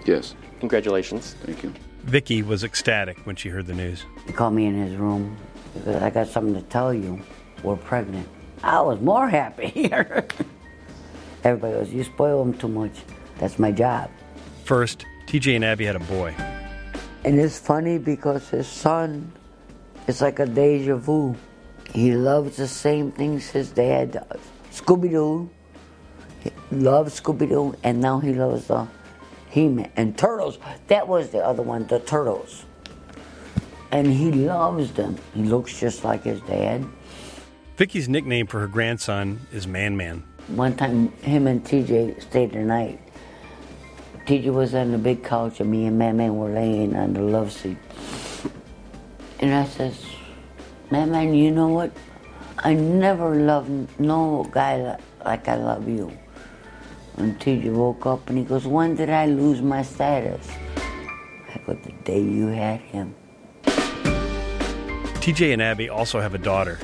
Yes. 0.05 0.35
Congratulations. 0.61 1.35
Thank 1.43 1.63
you. 1.63 1.73
Vicky 2.03 2.43
was 2.43 2.65
ecstatic 2.65 3.19
when 3.25 3.35
she 3.35 3.49
heard 3.49 3.67
the 3.67 3.75
news. 3.75 4.05
He 4.27 4.33
called 4.33 4.55
me 4.55 4.67
in 4.67 4.75
his 4.75 4.97
room 4.97 5.37
because 5.75 6.03
I 6.03 6.11
got 6.11 6.29
something 6.29 6.55
to 6.55 6.63
tell 6.63 6.93
you. 6.93 7.21
We're 7.63 7.77
pregnant. 7.77 8.29
I 8.63 8.81
was 8.81 9.01
more 9.01 9.29
happy. 9.29 9.67
Here. 9.75 10.27
Everybody 11.45 11.75
goes, 11.75 11.93
You 11.93 12.05
spoil 12.05 12.45
them 12.45 12.55
too 12.55 12.69
much. 12.69 12.93
That's 13.39 13.59
my 13.59 13.73
job. 13.73 14.11
First, 14.65 15.07
TJ 15.27 15.57
and 15.57 15.65
Abby 15.65 15.87
had 15.87 15.97
a 15.97 16.01
boy. 16.01 16.35
And 17.25 17.39
it's 17.39 17.59
funny 17.59 17.99
because 17.99 18.49
his 18.49 18.67
son 18.67 19.33
is 20.07 20.21
like 20.21 20.39
a 20.39 20.47
deja 20.47 20.97
vu. 20.97 21.35
He 21.93 22.13
loves 22.13 22.57
the 22.57 22.69
same 22.69 23.11
things 23.13 23.51
his 23.51 23.71
dad 23.71 24.13
does. 24.13 24.41
Scooby 24.71 25.11
Doo. 25.11 25.51
He 26.41 26.51
loves 26.71 27.21
Scooby 27.21 27.49
Doo, 27.49 27.75
and 27.83 28.01
now 28.01 28.21
he 28.21 28.33
loves 28.33 28.69
the 28.69 28.87
He 29.51 29.69
Man 29.69 29.91
and 29.97 30.17
Turtles. 30.17 30.59
That 30.87 31.09
was 31.09 31.31
the 31.31 31.45
other 31.45 31.63
one, 31.63 31.87
the 31.87 32.01
Turtles. 32.01 32.65
And 33.91 34.07
he 34.07 34.31
loves 34.31 34.93
them. 34.93 35.17
He 35.35 35.43
looks 35.43 35.79
just 35.79 36.05
like 36.05 36.23
his 36.23 36.41
dad. 36.43 36.87
Vicky's 37.81 38.11
nickname 38.11 38.47
for 38.47 38.61
her 38.61 38.67
grandson 38.67 39.41
is 39.55 39.67
Man 39.67 39.97
Man. 39.97 40.23
One 40.49 40.77
time, 40.77 41.11
him 41.23 41.47
and 41.47 41.65
TJ 41.65 42.21
stayed 42.21 42.53
the 42.53 42.59
night. 42.59 43.01
TJ 44.27 44.53
was 44.53 44.75
on 44.75 44.93
the 44.93 44.99
big 44.99 45.25
couch, 45.25 45.61
and 45.61 45.71
me 45.71 45.87
and 45.87 45.99
Man 45.99 46.19
Man 46.19 46.37
were 46.37 46.51
laying 46.51 46.95
on 46.95 47.15
the 47.15 47.23
love 47.23 47.51
seat. 47.51 47.79
And 49.39 49.55
I 49.55 49.65
says, 49.65 50.05
Man 50.91 51.11
Man, 51.11 51.33
you 51.33 51.51
know 51.51 51.69
what? 51.69 51.91
I 52.59 52.75
never 52.75 53.35
loved 53.35 53.99
no 53.99 54.47
guy 54.53 54.99
like 55.25 55.49
I 55.49 55.55
love 55.55 55.89
you. 55.89 56.13
And 57.17 57.41
TJ 57.41 57.73
woke 57.73 58.05
up 58.05 58.29
and 58.29 58.37
he 58.37 58.45
goes, 58.45 58.67
When 58.67 58.95
did 58.95 59.09
I 59.09 59.25
lose 59.25 59.63
my 59.63 59.81
status? 59.81 60.47
I 60.77 61.59
go, 61.65 61.73
The 61.73 61.93
day 62.05 62.21
you 62.21 62.49
had 62.49 62.81
him. 62.81 63.15
TJ 63.65 65.55
and 65.55 65.63
Abby 65.63 65.89
also 65.89 66.21
have 66.21 66.35
a 66.35 66.39
daughter. 66.39 66.79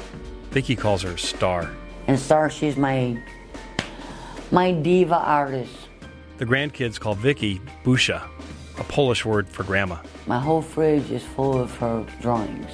Vicky 0.56 0.74
calls 0.74 1.02
her 1.02 1.18
Star. 1.18 1.70
And 2.06 2.18
Star, 2.18 2.48
she's 2.48 2.78
my 2.78 3.22
my 4.50 4.72
diva 4.72 5.16
artist. 5.16 5.76
The 6.38 6.46
grandkids 6.46 6.98
call 6.98 7.14
Vicky 7.14 7.60
Busha, 7.84 8.26
a 8.78 8.84
Polish 8.84 9.26
word 9.26 9.50
for 9.50 9.64
grandma. 9.64 9.98
My 10.26 10.40
whole 10.40 10.62
fridge 10.62 11.10
is 11.10 11.22
full 11.22 11.60
of 11.60 11.76
her 11.76 12.06
drawings. 12.22 12.70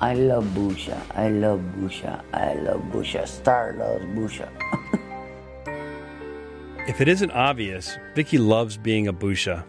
I 0.00 0.14
love 0.14 0.44
Busha. 0.46 1.00
I 1.14 1.28
love 1.28 1.60
Busha. 1.78 2.20
I 2.32 2.54
love 2.54 2.80
Busha. 2.90 3.28
Star 3.28 3.76
loves 3.78 4.04
Busha. 4.18 4.48
If 6.88 7.00
it 7.00 7.06
isn't 7.06 7.30
obvious, 7.30 7.96
Vicky 8.16 8.38
loves 8.38 8.76
being 8.76 9.06
a 9.06 9.12
Busha. 9.12 9.64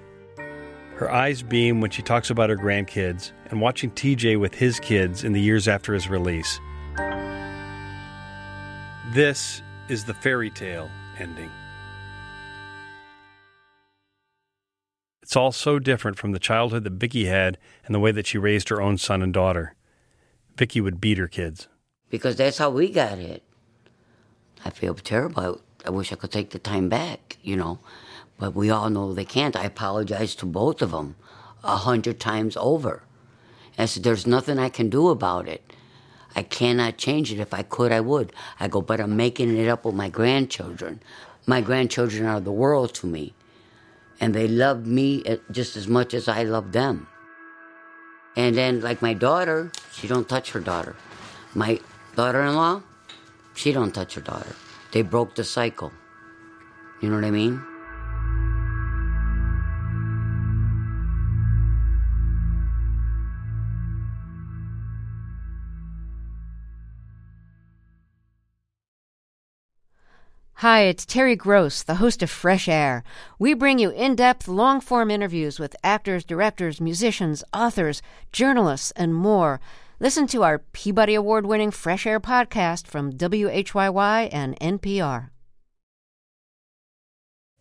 Her 0.95 1.11
eyes 1.11 1.43
beam 1.43 1.79
when 1.79 1.91
she 1.91 2.01
talks 2.01 2.31
about 2.31 2.49
her 2.49 2.57
grandkids 2.57 3.33
and 3.51 3.61
watching 3.61 3.91
TJ 3.91 4.39
with 4.39 4.55
his 4.55 4.79
kids 4.79 5.23
in 5.23 5.33
the 5.33 5.41
years 5.41 5.67
after 5.67 5.93
his 5.93 6.09
release. 6.09 6.59
This 9.13 9.63
is 9.87 10.05
the 10.05 10.13
fairy 10.13 10.51
tale 10.51 10.89
ending. 11.17 11.49
It's 15.23 15.35
all 15.35 15.51
so 15.51 15.79
different 15.79 16.17
from 16.17 16.31
the 16.31 16.39
childhood 16.39 16.83
that 16.83 16.93
Vicky 16.93 17.25
had 17.25 17.57
and 17.85 17.93
the 17.95 17.99
way 17.99 18.11
that 18.11 18.27
she 18.27 18.37
raised 18.37 18.69
her 18.69 18.81
own 18.81 18.97
son 18.97 19.21
and 19.21 19.33
daughter. 19.33 19.75
Vicky 20.57 20.81
would 20.81 21.01
beat 21.01 21.17
her 21.17 21.27
kids. 21.27 21.67
because 22.09 22.35
that's 22.35 22.57
how 22.57 22.69
we 22.69 22.89
got 22.91 23.17
it. 23.19 23.43
I 24.65 24.71
feel 24.71 24.93
terrible. 24.95 25.61
I 25.85 25.89
wish 25.91 26.11
I 26.11 26.15
could 26.15 26.31
take 26.31 26.49
the 26.49 26.59
time 26.59 26.89
back, 26.89 27.37
you 27.41 27.55
know. 27.55 27.79
But 28.37 28.55
we 28.55 28.69
all 28.69 28.89
know 28.89 29.13
they 29.13 29.25
can't. 29.25 29.55
I 29.55 29.63
apologize 29.63 30.35
to 30.35 30.45
both 30.45 30.81
of 30.81 30.91
them 30.91 31.15
a 31.63 31.77
hundred 31.77 32.19
times 32.19 32.57
over. 32.57 33.03
I 33.77 33.85
said, 33.85 34.03
there's 34.03 34.27
nothing 34.27 34.59
I 34.59 34.69
can 34.69 34.89
do 34.89 35.09
about 35.09 35.47
it. 35.47 35.61
I 36.35 36.43
cannot 36.43 36.97
change 36.97 37.31
it. 37.31 37.39
If 37.39 37.53
I 37.53 37.63
could, 37.63 37.91
I 37.91 38.01
would. 38.01 38.33
I 38.59 38.67
go, 38.67 38.81
but 38.81 38.99
I'm 38.99 39.17
making 39.17 39.57
it 39.57 39.67
up 39.67 39.85
with 39.85 39.95
my 39.95 40.09
grandchildren. 40.09 41.01
My 41.45 41.61
grandchildren 41.61 42.25
are 42.25 42.39
the 42.39 42.51
world 42.51 42.93
to 42.95 43.07
me. 43.07 43.33
And 44.21 44.33
they 44.33 44.47
love 44.47 44.85
me 44.85 45.23
uh, 45.25 45.37
just 45.51 45.75
as 45.75 45.87
much 45.87 46.13
as 46.13 46.27
I 46.27 46.43
love 46.43 46.71
them. 46.71 47.07
And 48.35 48.55
then, 48.55 48.81
like 48.81 49.01
my 49.01 49.13
daughter, 49.13 49.71
she 49.91 50.07
don't 50.07 50.29
touch 50.29 50.51
her 50.51 50.59
daughter. 50.59 50.95
My 51.55 51.79
daughter-in-law, 52.15 52.83
she 53.55 53.71
don't 53.71 53.93
touch 53.93 54.15
her 54.15 54.21
daughter. 54.21 54.55
They 54.91 55.01
broke 55.01 55.35
the 55.35 55.43
cycle. 55.43 55.91
You 57.01 57.09
know 57.09 57.15
what 57.15 57.25
I 57.25 57.31
mean? 57.31 57.63
Hi, 70.59 70.81
it's 70.81 71.05
Terry 71.05 71.37
Gross, 71.37 71.83
the 71.83 71.95
host 72.03 72.21
of 72.21 72.29
Fresh 72.29 72.67
Air. 72.67 73.05
We 73.39 73.53
bring 73.53 73.79
you 73.79 73.91
in 73.91 74.13
depth, 74.13 74.45
long 74.45 74.81
form 74.81 75.09
interviews 75.09 75.57
with 75.57 75.73
actors, 75.85 76.25
directors, 76.25 76.81
musicians, 76.81 77.45
authors, 77.53 78.01
journalists, 78.33 78.91
and 78.97 79.15
more. 79.15 79.61
Listen 80.01 80.27
to 80.27 80.43
our 80.43 80.59
Peabody 80.59 81.15
Award 81.15 81.45
winning 81.45 81.71
Fresh 81.71 82.05
Air 82.05 82.19
podcast 82.19 82.87
from 82.87 83.13
WHYY 83.13 84.27
and 84.33 84.59
NPR. 84.59 85.29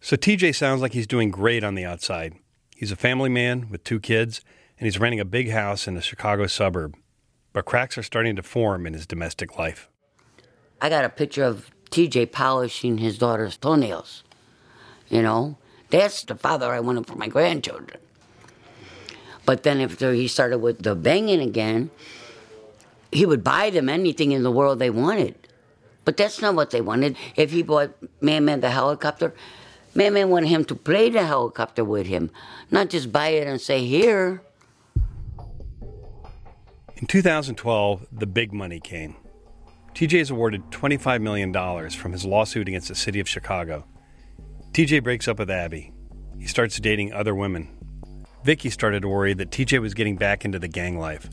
So 0.00 0.16
TJ 0.16 0.56
sounds 0.56 0.82
like 0.82 0.92
he's 0.92 1.06
doing 1.06 1.30
great 1.30 1.62
on 1.62 1.76
the 1.76 1.84
outside. 1.84 2.34
He's 2.74 2.90
a 2.90 2.96
family 2.96 3.30
man 3.30 3.68
with 3.70 3.84
two 3.84 4.00
kids, 4.00 4.40
and 4.76 4.86
he's 4.88 4.98
renting 4.98 5.20
a 5.20 5.24
big 5.24 5.50
house 5.50 5.86
in 5.86 5.96
a 5.96 6.02
Chicago 6.02 6.48
suburb. 6.48 6.96
But 7.52 7.64
cracks 7.64 7.96
are 7.96 8.02
starting 8.02 8.34
to 8.34 8.42
form 8.42 8.88
in 8.88 8.92
his 8.92 9.06
domestic 9.06 9.56
life. 9.56 9.88
I 10.80 10.88
got 10.88 11.04
a 11.04 11.08
picture 11.08 11.44
of 11.44 11.70
TJ 11.90 12.32
polishing 12.32 12.98
his 12.98 13.18
daughter's 13.18 13.56
toenails. 13.56 14.22
You 15.08 15.22
know, 15.22 15.56
that's 15.90 16.24
the 16.24 16.34
father 16.34 16.70
I 16.70 16.80
wanted 16.80 17.06
for 17.06 17.16
my 17.16 17.28
grandchildren. 17.28 18.00
But 19.46 19.62
then 19.62 19.80
after 19.80 20.12
he 20.12 20.28
started 20.28 20.58
with 20.58 20.82
the 20.82 20.94
banging 20.94 21.40
again, 21.40 21.90
he 23.10 23.24
would 23.24 23.42
buy 23.42 23.70
them 23.70 23.88
anything 23.88 24.32
in 24.32 24.42
the 24.42 24.50
world 24.50 24.78
they 24.78 24.90
wanted. 24.90 25.34
But 26.04 26.16
that's 26.16 26.40
not 26.40 26.54
what 26.54 26.70
they 26.70 26.80
wanted. 26.80 27.16
If 27.36 27.52
he 27.52 27.62
bought 27.62 27.90
Man 28.20 28.44
Man 28.44 28.60
the 28.60 28.70
helicopter, 28.70 29.34
Man 29.94 30.14
Man 30.14 30.30
wanted 30.30 30.48
him 30.48 30.64
to 30.66 30.74
play 30.74 31.08
the 31.10 31.24
helicopter 31.24 31.84
with 31.84 32.06
him, 32.06 32.30
not 32.70 32.90
just 32.90 33.10
buy 33.10 33.28
it 33.28 33.46
and 33.46 33.60
say, 33.60 33.86
here. 33.86 34.42
In 36.96 37.06
2012, 37.06 38.06
the 38.12 38.26
big 38.26 38.52
money 38.52 38.80
came. 38.80 39.16
TJ 39.98 40.20
is 40.20 40.30
awarded 40.30 40.62
$25 40.70 41.20
million 41.22 41.52
from 41.90 42.12
his 42.12 42.24
lawsuit 42.24 42.68
against 42.68 42.86
the 42.86 42.94
city 42.94 43.18
of 43.18 43.28
Chicago. 43.28 43.84
TJ 44.70 45.02
breaks 45.02 45.26
up 45.26 45.40
with 45.40 45.50
Abby. 45.50 45.92
He 46.38 46.46
starts 46.46 46.78
dating 46.78 47.12
other 47.12 47.34
women. 47.34 47.68
Vicky 48.44 48.70
started 48.70 49.02
to 49.02 49.08
worry 49.08 49.34
that 49.34 49.50
TJ 49.50 49.80
was 49.80 49.94
getting 49.94 50.14
back 50.14 50.44
into 50.44 50.60
the 50.60 50.68
gang 50.68 51.00
life. 51.00 51.28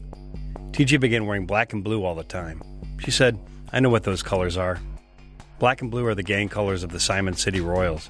TJ 0.72 1.00
began 1.00 1.27
wearing 1.27 1.45
black 1.45 1.74
and 1.74 1.84
blue 1.84 2.03
all 2.03 2.15
the 2.15 2.24
time. 2.24 2.60
She 2.98 3.12
said, 3.12 3.38
I 3.72 3.81
know 3.81 3.91
what 3.91 4.01
those 4.01 4.24
colors 4.24 4.57
are. 4.57 4.79
Black 5.60 5.84
and 5.84 5.91
blue 5.91 6.07
are 6.07 6.15
the 6.15 6.24
gang 6.24 6.50
colors 6.50 6.81
of 6.81 6.89
the 6.89 7.00
Simon 7.00 7.36
City 7.36 7.62
Royals. 7.62 8.10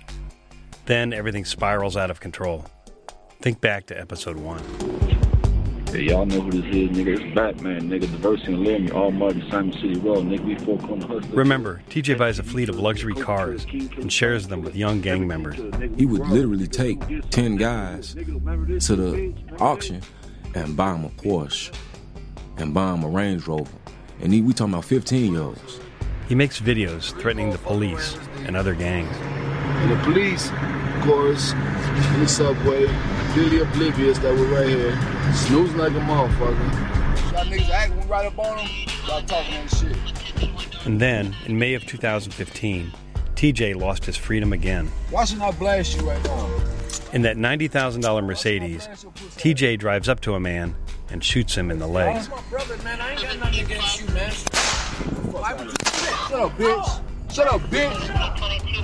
Then 0.85 1.11
everything 1.11 1.43
spirals 1.43 1.97
out 1.97 2.09
of 2.09 2.21
control. 2.21 2.63
Think 3.41 3.59
back 3.59 3.87
to 3.87 3.99
episode 3.99 4.37
one. 4.37 4.63
Yeah, 5.95 6.11
y'all 6.11 6.25
know 6.25 6.41
who 6.41 6.51
this 6.51 6.75
is, 6.75 6.89
nigga. 6.89 7.19
It's 7.19 7.35
Batman, 7.35 7.89
nigga. 7.89 8.01
Diversity 8.01 8.53
and 8.53 8.67
Lemmy, 8.67 8.91
all 8.91 9.11
Martin, 9.11 9.49
Simon 9.49 9.71
City 9.71 9.97
Road, 9.99 10.25
nigga. 10.25 10.43
We 10.43 10.55
four 10.55 10.77
corner 10.79 11.07
hustlers. 11.07 11.27
Remember, 11.27 11.81
TJ 11.89 12.17
buys 12.17 12.37
a 12.37 12.43
fleet 12.43 12.67
of 12.67 12.77
luxury 12.77 13.13
cars 13.13 13.65
and 13.71 14.11
shares 14.11 14.49
them 14.49 14.61
with 14.61 14.75
young 14.75 14.99
gang 14.99 15.25
members. 15.25 15.55
He 15.97 16.05
would 16.05 16.27
literally 16.27 16.67
take 16.67 16.99
10 17.29 17.55
guys 17.55 18.13
to 18.13 18.95
the 18.95 19.33
auction 19.59 20.01
and 20.53 20.75
buy 20.75 20.91
them 20.91 21.05
a 21.05 21.09
Porsche 21.09 21.73
and 22.57 22.73
buy 22.73 22.91
them 22.91 23.03
a 23.03 23.09
Range 23.09 23.47
Rover. 23.47 23.71
And 24.19 24.33
he, 24.33 24.41
we 24.41 24.53
talking 24.53 24.73
about 24.73 24.85
15 24.85 25.31
year 25.31 25.41
olds. 25.43 25.79
He 26.27 26.35
makes 26.35 26.59
videos 26.59 27.17
threatening 27.21 27.51
the 27.51 27.57
police 27.59 28.17
and 28.45 28.57
other 28.57 28.75
gangs. 28.75 29.15
The 29.89 29.99
police 30.03 30.51
of 30.95 31.11
course, 31.11 31.51
in 31.53 32.19
the 32.21 32.27
subway, 32.27 32.87
really 33.35 33.59
oblivious 33.59 34.17
that 34.19 34.33
we're 34.33 34.47
right 34.47 34.67
here, 34.67 34.97
snoozing 35.33 35.77
like 35.77 35.91
a 35.91 35.95
motherfucker. 35.95 37.33
Y'all 37.33 37.43
niggas 37.45 37.69
acting 37.69 38.07
right 38.07 38.25
up 38.25 38.39
on 38.39 38.57
them, 38.57 38.67
y'all 39.07 39.21
talking 39.23 39.53
that 39.53 39.69
shit. 39.69 40.85
And 40.85 41.01
then, 41.01 41.35
in 41.45 41.59
May 41.59 41.73
of 41.73 41.85
2015, 41.85 42.93
TJ 43.35 43.75
lost 43.75 44.05
his 44.05 44.15
freedom 44.15 44.53
again. 44.53 44.89
Why 45.09 45.25
should 45.25 45.41
I 45.41 45.51
blast 45.51 45.97
you 45.97 46.07
right 46.07 46.23
now? 46.23 46.49
In 47.11 47.23
that 47.23 47.35
$90,000 47.35 48.25
Mercedes, 48.25 48.87
TJ 49.35 49.79
drives 49.79 50.07
up 50.07 50.21
to 50.21 50.35
a 50.35 50.39
man 50.39 50.73
and 51.09 51.21
shoots 51.21 51.55
him 51.55 51.71
in 51.71 51.79
the 51.79 51.87
legs. 51.87 52.29
Brother, 52.49 52.77
man, 52.83 53.01
I 53.01 53.11
ain't 53.11 53.21
got 53.21 53.37
nothing 53.39 53.65
against 53.65 53.99
you, 53.99 54.07
man. 54.13 54.31
Why 55.31 55.53
would 55.53 55.65
you 55.65 55.71
do 55.71 55.73
that? 55.73 56.27
Shut 56.29 56.39
up, 56.39 56.51
bitch. 56.57 57.33
Shut 57.33 57.47
up, 57.47 57.61
bitch. 57.63 58.74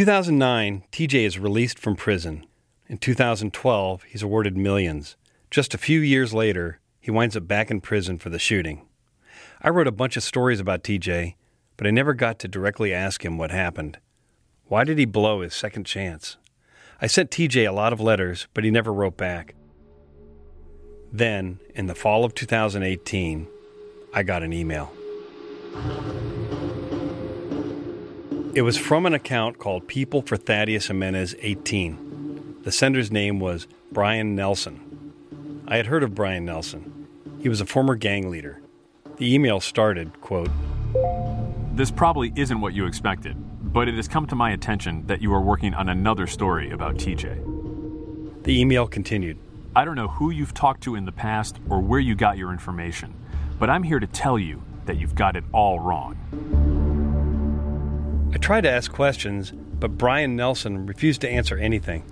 2009, 0.00 0.84
TJ 0.90 1.26
is 1.26 1.38
released 1.38 1.78
from 1.78 1.94
prison. 1.94 2.46
In 2.88 2.96
2012, 2.96 4.02
he's 4.04 4.22
awarded 4.22 4.56
millions. 4.56 5.14
Just 5.50 5.74
a 5.74 5.76
few 5.76 6.00
years 6.00 6.32
later, 6.32 6.80
he 6.98 7.10
winds 7.10 7.36
up 7.36 7.46
back 7.46 7.70
in 7.70 7.82
prison 7.82 8.16
for 8.16 8.30
the 8.30 8.38
shooting. 8.38 8.86
I 9.60 9.68
wrote 9.68 9.86
a 9.86 9.92
bunch 9.92 10.16
of 10.16 10.22
stories 10.22 10.58
about 10.58 10.82
TJ, 10.82 11.34
but 11.76 11.86
I 11.86 11.90
never 11.90 12.14
got 12.14 12.38
to 12.38 12.48
directly 12.48 12.94
ask 12.94 13.22
him 13.22 13.36
what 13.36 13.50
happened. 13.50 13.98
Why 14.68 14.84
did 14.84 14.96
he 14.96 15.04
blow 15.04 15.42
his 15.42 15.52
second 15.52 15.84
chance? 15.84 16.38
I 17.02 17.06
sent 17.06 17.30
TJ 17.30 17.68
a 17.68 17.72
lot 17.72 17.92
of 17.92 18.00
letters, 18.00 18.48
but 18.54 18.64
he 18.64 18.70
never 18.70 18.94
wrote 18.94 19.18
back. 19.18 19.54
Then, 21.12 21.58
in 21.74 21.88
the 21.88 21.94
fall 21.94 22.24
of 22.24 22.34
2018, 22.34 23.46
I 24.14 24.22
got 24.22 24.42
an 24.42 24.54
email. 24.54 24.94
It 28.52 28.62
was 28.62 28.76
from 28.76 29.06
an 29.06 29.14
account 29.14 29.58
called 29.58 29.86
People 29.86 30.22
for 30.22 30.36
Thaddeus 30.36 30.88
Jimenez 30.88 31.36
18. 31.38 32.56
The 32.62 32.72
sender's 32.72 33.12
name 33.12 33.38
was 33.38 33.68
Brian 33.92 34.34
Nelson. 34.34 35.14
I 35.68 35.76
had 35.76 35.86
heard 35.86 36.02
of 36.02 36.16
Brian 36.16 36.46
Nelson. 36.46 37.06
He 37.38 37.48
was 37.48 37.60
a 37.60 37.66
former 37.66 37.94
gang 37.94 38.28
leader. 38.28 38.60
The 39.18 39.32
email 39.32 39.60
started, 39.60 40.20
quote, 40.20 40.50
This 41.76 41.92
probably 41.92 42.32
isn't 42.34 42.60
what 42.60 42.74
you 42.74 42.86
expected, 42.86 43.36
but 43.72 43.86
it 43.86 43.94
has 43.94 44.08
come 44.08 44.26
to 44.26 44.34
my 44.34 44.50
attention 44.50 45.06
that 45.06 45.22
you 45.22 45.32
are 45.32 45.40
working 45.40 45.72
on 45.72 45.88
another 45.88 46.26
story 46.26 46.72
about 46.72 46.96
TJ. 46.96 48.42
The 48.42 48.60
email 48.60 48.88
continued. 48.88 49.38
I 49.76 49.84
don't 49.84 49.94
know 49.94 50.08
who 50.08 50.30
you've 50.30 50.54
talked 50.54 50.82
to 50.82 50.96
in 50.96 51.04
the 51.04 51.12
past 51.12 51.60
or 51.68 51.78
where 51.78 52.00
you 52.00 52.16
got 52.16 52.36
your 52.36 52.50
information, 52.50 53.14
but 53.60 53.70
I'm 53.70 53.84
here 53.84 54.00
to 54.00 54.08
tell 54.08 54.40
you 54.40 54.60
that 54.86 54.98
you've 54.98 55.14
got 55.14 55.36
it 55.36 55.44
all 55.52 55.78
wrong. 55.78 56.69
I 58.32 58.38
tried 58.38 58.60
to 58.60 58.70
ask 58.70 58.92
questions, 58.92 59.50
but 59.50 59.98
Brian 59.98 60.36
Nelson 60.36 60.86
refused 60.86 61.20
to 61.22 61.28
answer 61.28 61.56
anything. 61.56 62.04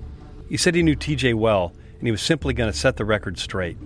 He 0.49 0.57
said 0.57 0.75
he 0.75 0.83
knew 0.83 0.97
TJ 0.97 1.35
well, 1.35 1.73
and 1.99 2.09
he 2.09 2.11
was 2.11 2.21
simply 2.21 2.55
going 2.55 2.71
to 2.73 2.77
set 2.77 2.97
the 2.97 3.05
record 3.05 3.39
straight. 3.39 3.79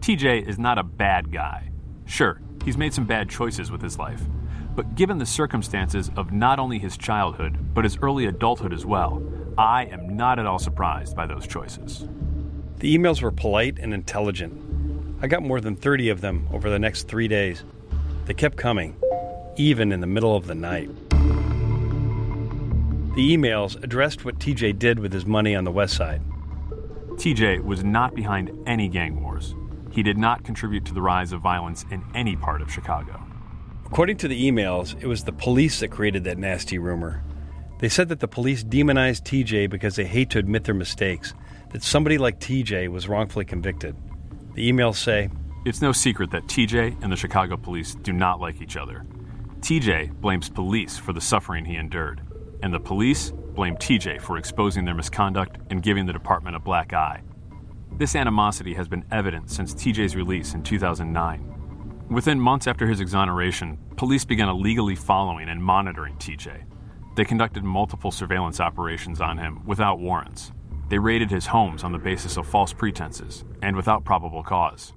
TJ 0.00 0.46
is 0.46 0.58
not 0.58 0.78
a 0.78 0.84
bad 0.84 1.32
guy. 1.32 1.70
Sure, 2.06 2.40
he's 2.64 2.78
made 2.78 2.94
some 2.94 3.06
bad 3.06 3.28
choices 3.28 3.72
with 3.72 3.82
his 3.82 3.98
life, 3.98 4.22
but 4.76 4.94
given 4.94 5.18
the 5.18 5.26
circumstances 5.26 6.12
of 6.16 6.32
not 6.32 6.60
only 6.60 6.78
his 6.78 6.96
childhood, 6.96 7.74
but 7.74 7.84
his 7.84 7.98
early 8.02 8.26
adulthood 8.26 8.72
as 8.72 8.86
well, 8.86 9.20
I 9.58 9.86
am 9.86 10.16
not 10.16 10.38
at 10.38 10.46
all 10.46 10.60
surprised 10.60 11.16
by 11.16 11.26
those 11.26 11.46
choices. 11.46 12.06
The 12.76 12.96
emails 12.96 13.20
were 13.20 13.32
polite 13.32 13.78
and 13.80 13.92
intelligent. 13.92 15.18
I 15.20 15.26
got 15.26 15.42
more 15.42 15.60
than 15.60 15.74
30 15.74 16.10
of 16.10 16.20
them 16.20 16.48
over 16.52 16.70
the 16.70 16.78
next 16.78 17.08
three 17.08 17.26
days. 17.26 17.64
They 18.26 18.34
kept 18.34 18.56
coming, 18.56 18.94
even 19.56 19.90
in 19.90 20.00
the 20.00 20.06
middle 20.06 20.36
of 20.36 20.46
the 20.46 20.54
night. 20.54 20.88
The 23.18 23.36
emails 23.36 23.82
addressed 23.82 24.24
what 24.24 24.38
TJ 24.38 24.78
did 24.78 25.00
with 25.00 25.12
his 25.12 25.26
money 25.26 25.56
on 25.56 25.64
the 25.64 25.72
West 25.72 25.96
Side. 25.96 26.22
TJ 27.14 27.64
was 27.64 27.82
not 27.82 28.14
behind 28.14 28.56
any 28.64 28.86
gang 28.86 29.20
wars. 29.20 29.56
He 29.90 30.04
did 30.04 30.16
not 30.16 30.44
contribute 30.44 30.84
to 30.84 30.94
the 30.94 31.02
rise 31.02 31.32
of 31.32 31.40
violence 31.40 31.84
in 31.90 32.04
any 32.14 32.36
part 32.36 32.62
of 32.62 32.72
Chicago. 32.72 33.20
According 33.84 34.18
to 34.18 34.28
the 34.28 34.40
emails, 34.48 34.94
it 35.02 35.08
was 35.08 35.24
the 35.24 35.32
police 35.32 35.80
that 35.80 35.88
created 35.88 36.22
that 36.22 36.38
nasty 36.38 36.78
rumor. 36.78 37.24
They 37.80 37.88
said 37.88 38.08
that 38.10 38.20
the 38.20 38.28
police 38.28 38.62
demonized 38.62 39.24
TJ 39.24 39.68
because 39.68 39.96
they 39.96 40.04
hate 40.04 40.30
to 40.30 40.38
admit 40.38 40.62
their 40.62 40.72
mistakes, 40.76 41.34
that 41.72 41.82
somebody 41.82 42.18
like 42.18 42.38
TJ 42.38 42.86
was 42.86 43.08
wrongfully 43.08 43.46
convicted. 43.46 43.96
The 44.54 44.70
emails 44.70 44.94
say 44.94 45.28
It's 45.64 45.82
no 45.82 45.90
secret 45.90 46.30
that 46.30 46.46
TJ 46.46 47.02
and 47.02 47.10
the 47.10 47.16
Chicago 47.16 47.56
police 47.56 47.96
do 47.96 48.12
not 48.12 48.38
like 48.38 48.62
each 48.62 48.76
other. 48.76 49.04
TJ 49.58 50.12
blames 50.20 50.48
police 50.48 50.96
for 50.96 51.12
the 51.12 51.20
suffering 51.20 51.64
he 51.64 51.74
endured, 51.74 52.22
and 52.62 52.72
the 52.72 52.80
police 52.80 53.30
blame 53.54 53.76
TJ 53.76 54.20
for 54.20 54.38
exposing 54.38 54.84
their 54.84 54.94
misconduct 54.94 55.58
and 55.70 55.82
giving 55.82 56.06
the 56.06 56.12
department 56.12 56.56
a 56.56 56.60
black 56.60 56.92
eye. 56.92 57.22
This 57.96 58.14
animosity 58.14 58.74
has 58.74 58.86
been 58.86 59.04
evident 59.10 59.50
since 59.50 59.74
TJ's 59.74 60.14
release 60.14 60.54
in 60.54 60.62
2009. 60.62 62.06
Within 62.10 62.40
months 62.40 62.66
after 62.66 62.86
his 62.86 63.00
exoneration, 63.00 63.78
police 63.96 64.24
began 64.24 64.48
illegally 64.48 64.94
following 64.94 65.48
and 65.48 65.62
monitoring 65.62 66.14
TJ. 66.16 66.64
They 67.16 67.24
conducted 67.24 67.64
multiple 67.64 68.12
surveillance 68.12 68.60
operations 68.60 69.20
on 69.20 69.38
him 69.38 69.66
without 69.66 69.98
warrants. 69.98 70.52
They 70.88 70.98
raided 70.98 71.30
his 71.30 71.46
homes 71.46 71.84
on 71.84 71.92
the 71.92 71.98
basis 71.98 72.36
of 72.36 72.46
false 72.46 72.72
pretenses 72.72 73.44
and 73.60 73.76
without 73.76 74.04
probable 74.04 74.42
cause. 74.42 74.92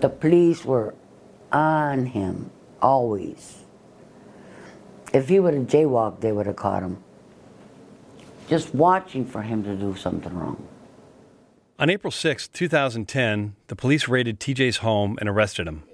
The 0.00 0.08
police 0.08 0.64
were 0.64 0.94
on 1.52 2.06
him, 2.06 2.50
always. 2.80 3.64
If 5.12 5.28
he 5.28 5.40
would 5.40 5.54
have 5.54 5.66
jaywalked, 5.66 6.20
they 6.20 6.32
would 6.32 6.46
have 6.46 6.56
caught 6.56 6.82
him. 6.82 6.98
Just 8.48 8.74
watching 8.74 9.24
for 9.24 9.42
him 9.42 9.62
to 9.64 9.74
do 9.74 9.94
something 9.96 10.34
wrong. 10.34 10.66
On 11.78 11.88
April 11.90 12.10
6, 12.10 12.48
2010, 12.48 13.54
the 13.68 13.76
police 13.76 14.08
raided 14.08 14.40
TJ's 14.40 14.78
home 14.78 15.16
and 15.20 15.28
arrested 15.28 15.66
him. 15.68 15.84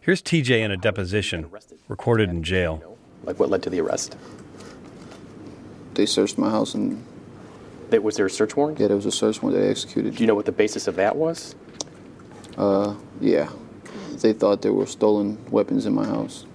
Here's 0.00 0.22
TJ 0.22 0.60
in 0.60 0.70
a 0.70 0.76
deposition, 0.76 1.50
recorded 1.88 2.30
in 2.30 2.42
jail. 2.42 2.96
Like 3.24 3.38
what 3.38 3.50
led 3.50 3.62
to 3.64 3.70
the 3.70 3.80
arrest? 3.80 4.16
They 5.94 6.06
searched 6.06 6.38
my 6.38 6.48
house 6.50 6.74
and 6.74 7.04
That 7.90 8.02
was 8.02 8.16
there 8.16 8.26
a 8.26 8.30
search 8.30 8.56
warrant? 8.56 8.78
yeah, 8.80 8.86
there 8.86 8.96
was 8.96 9.04
a 9.06 9.12
search 9.12 9.42
warrant 9.42 9.60
they 9.60 9.68
executed. 9.68 10.14
Do 10.16 10.22
you 10.22 10.26
know 10.26 10.34
what 10.34 10.46
the 10.46 10.52
basis 10.52 10.88
of 10.88 10.96
that 10.96 11.16
was? 11.16 11.54
Uh, 12.56 12.94
yeah. 13.20 13.50
They 14.22 14.32
thought 14.32 14.62
there 14.62 14.72
were 14.72 14.86
stolen 14.86 15.38
weapons 15.50 15.84
in 15.86 15.94
my 15.94 16.06
house. 16.06 16.46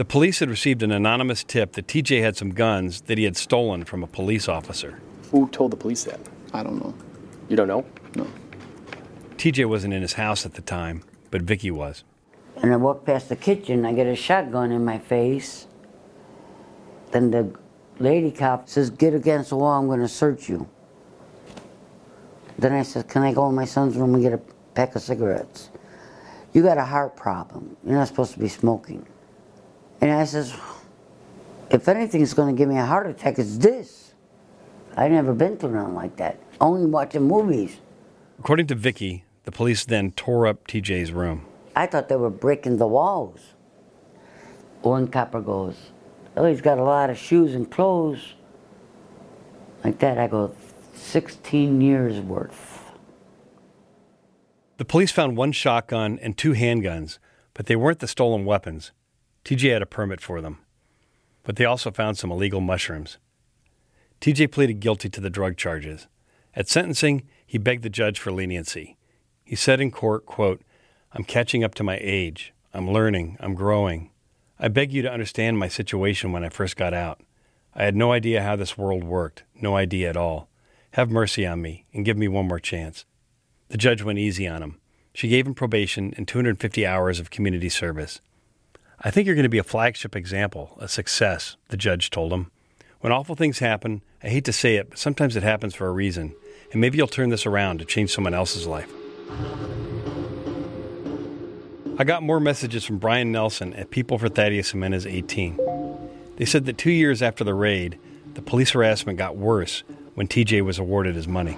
The 0.00 0.06
police 0.06 0.38
had 0.38 0.48
received 0.48 0.82
an 0.82 0.92
anonymous 0.92 1.44
tip 1.44 1.72
that 1.72 1.86
TJ 1.86 2.22
had 2.22 2.34
some 2.34 2.52
guns 2.52 3.02
that 3.02 3.18
he 3.18 3.24
had 3.24 3.36
stolen 3.36 3.84
from 3.84 4.02
a 4.02 4.06
police 4.06 4.48
officer. 4.48 4.98
Who 5.30 5.46
told 5.48 5.72
the 5.72 5.76
police 5.76 6.04
that? 6.04 6.18
I 6.54 6.62
don't 6.62 6.82
know. 6.82 6.94
You 7.50 7.56
don't 7.56 7.68
know? 7.68 7.84
No. 8.14 8.26
TJ 9.36 9.66
wasn't 9.66 9.92
in 9.92 10.00
his 10.00 10.14
house 10.14 10.46
at 10.46 10.54
the 10.54 10.62
time, 10.62 11.02
but 11.30 11.42
Vicky 11.42 11.70
was. 11.70 12.02
And 12.62 12.72
I 12.72 12.76
walk 12.76 13.04
past 13.04 13.28
the 13.28 13.36
kitchen, 13.36 13.84
I 13.84 13.92
get 13.92 14.06
a 14.06 14.16
shotgun 14.16 14.72
in 14.72 14.86
my 14.86 14.98
face. 14.98 15.66
Then 17.10 17.30
the 17.30 17.54
lady 17.98 18.30
cop 18.30 18.70
says, 18.70 18.88
Get 18.88 19.12
against 19.12 19.50
the 19.50 19.56
wall, 19.56 19.78
I'm 19.78 19.86
going 19.86 20.00
to 20.00 20.08
search 20.08 20.48
you. 20.48 20.66
Then 22.58 22.72
I 22.72 22.84
said, 22.84 23.06
Can 23.06 23.20
I 23.22 23.34
go 23.34 23.50
in 23.50 23.54
my 23.54 23.66
son's 23.66 23.98
room 23.98 24.14
and 24.14 24.22
get 24.22 24.32
a 24.32 24.40
pack 24.72 24.96
of 24.96 25.02
cigarettes? 25.02 25.68
You 26.54 26.62
got 26.62 26.78
a 26.78 26.86
heart 26.86 27.16
problem. 27.16 27.76
You're 27.84 27.96
not 27.96 28.08
supposed 28.08 28.32
to 28.32 28.38
be 28.38 28.48
smoking. 28.48 29.06
And 30.00 30.10
I 30.10 30.24
says, 30.24 30.54
If 31.70 31.88
anything's 31.88 32.34
going 32.34 32.54
to 32.54 32.58
give 32.58 32.68
me 32.68 32.78
a 32.78 32.84
heart 32.84 33.06
attack, 33.06 33.38
it's 33.38 33.58
this. 33.58 34.14
I've 34.96 35.12
never 35.12 35.32
been 35.32 35.56
through 35.56 35.72
nothing 35.72 35.94
like 35.94 36.16
that. 36.16 36.40
Only 36.60 36.86
watching 36.86 37.22
movies. 37.22 37.78
According 38.38 38.66
to 38.68 38.74
Vicky, 38.74 39.24
the 39.44 39.52
police 39.52 39.84
then 39.84 40.12
tore 40.12 40.46
up 40.46 40.66
TJ's 40.66 41.12
room. 41.12 41.46
I 41.76 41.86
thought 41.86 42.08
they 42.08 42.16
were 42.16 42.30
breaking 42.30 42.78
the 42.78 42.86
walls. 42.86 43.54
One 44.82 45.08
copper 45.08 45.40
goes, 45.40 45.76
Oh, 46.36 46.46
he's 46.46 46.60
got 46.60 46.78
a 46.78 46.82
lot 46.82 47.10
of 47.10 47.18
shoes 47.18 47.54
and 47.54 47.70
clothes. 47.70 48.34
Like 49.84 49.98
that, 49.98 50.18
I 50.18 50.26
go, 50.26 50.54
16 50.94 51.80
years 51.80 52.20
worth. 52.20 52.78
The 54.76 54.84
police 54.84 55.12
found 55.12 55.36
one 55.36 55.52
shotgun 55.52 56.18
and 56.22 56.36
two 56.36 56.52
handguns, 56.52 57.18
but 57.54 57.66
they 57.66 57.76
weren't 57.76 57.98
the 57.98 58.08
stolen 58.08 58.44
weapons. 58.44 58.92
TJ 59.44 59.72
had 59.72 59.82
a 59.82 59.86
permit 59.86 60.20
for 60.20 60.40
them. 60.40 60.58
But 61.42 61.56
they 61.56 61.64
also 61.64 61.90
found 61.90 62.18
some 62.18 62.30
illegal 62.30 62.60
mushrooms. 62.60 63.18
TJ 64.20 64.52
pleaded 64.52 64.80
guilty 64.80 65.08
to 65.08 65.20
the 65.20 65.30
drug 65.30 65.56
charges. 65.56 66.06
At 66.54 66.68
sentencing, 66.68 67.22
he 67.46 67.58
begged 67.58 67.82
the 67.82 67.88
judge 67.88 68.18
for 68.18 68.32
leniency. 68.32 68.96
He 69.44 69.56
said 69.56 69.80
in 69.80 69.90
court, 69.90 70.26
quote, 70.26 70.62
I'm 71.12 71.24
catching 71.24 71.64
up 71.64 71.74
to 71.76 71.82
my 71.82 71.98
age. 72.00 72.52
I'm 72.72 72.90
learning. 72.90 73.36
I'm 73.40 73.54
growing. 73.54 74.10
I 74.58 74.68
beg 74.68 74.92
you 74.92 75.02
to 75.02 75.10
understand 75.10 75.58
my 75.58 75.68
situation 75.68 76.32
when 76.32 76.44
I 76.44 76.50
first 76.50 76.76
got 76.76 76.92
out. 76.92 77.20
I 77.74 77.84
had 77.84 77.96
no 77.96 78.12
idea 78.12 78.42
how 78.42 78.56
this 78.56 78.76
world 78.76 79.04
worked, 79.04 79.44
no 79.54 79.76
idea 79.76 80.10
at 80.10 80.16
all. 80.16 80.48
Have 80.92 81.10
mercy 81.10 81.46
on 81.46 81.62
me 81.62 81.86
and 81.94 82.04
give 82.04 82.18
me 82.18 82.28
one 82.28 82.46
more 82.46 82.58
chance. 82.58 83.04
The 83.68 83.78
judge 83.78 84.02
went 84.02 84.18
easy 84.18 84.46
on 84.46 84.62
him. 84.62 84.78
She 85.14 85.28
gave 85.28 85.46
him 85.46 85.54
probation 85.54 86.12
and 86.16 86.28
250 86.28 86.86
hours 86.86 87.18
of 87.18 87.30
community 87.30 87.68
service. 87.68 88.20
I 89.02 89.10
think 89.10 89.24
you're 89.24 89.34
going 89.34 89.44
to 89.44 89.48
be 89.48 89.56
a 89.56 89.64
flagship 89.64 90.14
example, 90.14 90.76
a 90.78 90.86
success, 90.86 91.56
the 91.68 91.78
judge 91.78 92.10
told 92.10 92.34
him. 92.34 92.50
When 93.00 93.12
awful 93.12 93.34
things 93.34 93.60
happen, 93.60 94.02
I 94.22 94.28
hate 94.28 94.44
to 94.44 94.52
say 94.52 94.76
it, 94.76 94.90
but 94.90 94.98
sometimes 94.98 95.36
it 95.36 95.42
happens 95.42 95.74
for 95.74 95.86
a 95.86 95.92
reason, 95.92 96.34
and 96.70 96.82
maybe 96.82 96.98
you'll 96.98 97.06
turn 97.06 97.30
this 97.30 97.46
around 97.46 97.78
to 97.78 97.86
change 97.86 98.12
someone 98.12 98.34
else's 98.34 98.66
life. 98.66 98.92
I 101.98 102.04
got 102.04 102.22
more 102.22 102.40
messages 102.40 102.84
from 102.84 102.98
Brian 102.98 103.32
Nelson 103.32 103.72
at 103.72 103.90
People 103.90 104.18
for 104.18 104.28
Thaddeus 104.28 104.72
Jimenez 104.72 105.06
18. 105.06 105.58
They 106.36 106.44
said 106.44 106.66
that 106.66 106.76
two 106.76 106.90
years 106.90 107.22
after 107.22 107.42
the 107.42 107.54
raid, 107.54 107.98
the 108.34 108.42
police 108.42 108.72
harassment 108.72 109.16
got 109.16 109.34
worse 109.34 109.82
when 110.14 110.28
TJ 110.28 110.60
was 110.62 110.78
awarded 110.78 111.14
his 111.14 111.26
money. 111.26 111.56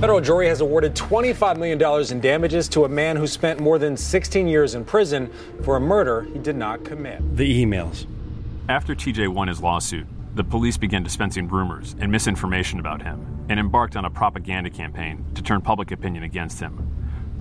Federal 0.00 0.22
jury 0.22 0.48
has 0.48 0.62
awarded 0.62 0.94
$25 0.94 1.58
million 1.58 2.10
in 2.10 2.20
damages 2.20 2.70
to 2.70 2.86
a 2.86 2.88
man 2.88 3.16
who 3.16 3.26
spent 3.26 3.60
more 3.60 3.78
than 3.78 3.98
16 3.98 4.48
years 4.48 4.74
in 4.74 4.82
prison 4.82 5.30
for 5.62 5.76
a 5.76 5.80
murder 5.80 6.22
he 6.22 6.38
did 6.38 6.56
not 6.56 6.82
commit. 6.86 7.36
The 7.36 7.62
emails. 7.62 8.06
After 8.70 8.94
TJ 8.94 9.28
won 9.28 9.48
his 9.48 9.60
lawsuit, 9.60 10.06
the 10.34 10.42
police 10.42 10.78
began 10.78 11.02
dispensing 11.02 11.48
rumors 11.48 11.96
and 12.00 12.10
misinformation 12.10 12.80
about 12.80 13.02
him 13.02 13.44
and 13.50 13.60
embarked 13.60 13.94
on 13.94 14.06
a 14.06 14.10
propaganda 14.10 14.70
campaign 14.70 15.22
to 15.34 15.42
turn 15.42 15.60
public 15.60 15.90
opinion 15.90 16.24
against 16.24 16.60
him. 16.60 16.78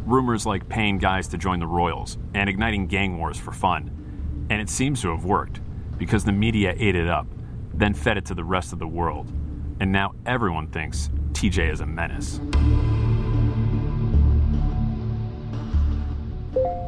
Rumors 0.06 0.46
like 0.46 0.68
paying 0.68 0.98
guys 0.98 1.30
to 1.30 1.38
join 1.38 1.62
the 1.62 1.68
Royals 1.68 2.18
and 2.34 2.50
igniting 2.50 2.88
gang 2.88 3.20
wars 3.20 3.38
for 3.38 3.54
fun. 3.54 4.48
And 4.50 4.62
it 4.62 4.70
seems 4.70 5.02
to 5.04 5.12
have 5.12 5.24
worked 5.24 5.62
because 5.98 6.26
the 6.26 6.34
media 6.34 6.76
ate 6.78 6.96
it 6.96 7.08
up, 7.08 7.28
then 7.74 7.94
fed 7.94 8.18
it 8.18 8.26
to 8.26 8.36
the 8.36 8.44
rest 8.44 8.74
of 8.74 8.80
the 8.80 8.88
world. 8.88 9.32
And 9.80 9.94
now 9.94 10.14
everyone 10.26 10.68
thinks 10.68 11.10
TJ 11.34 11.72
is 11.72 11.82
a 11.82 11.86
menace. 11.86 12.40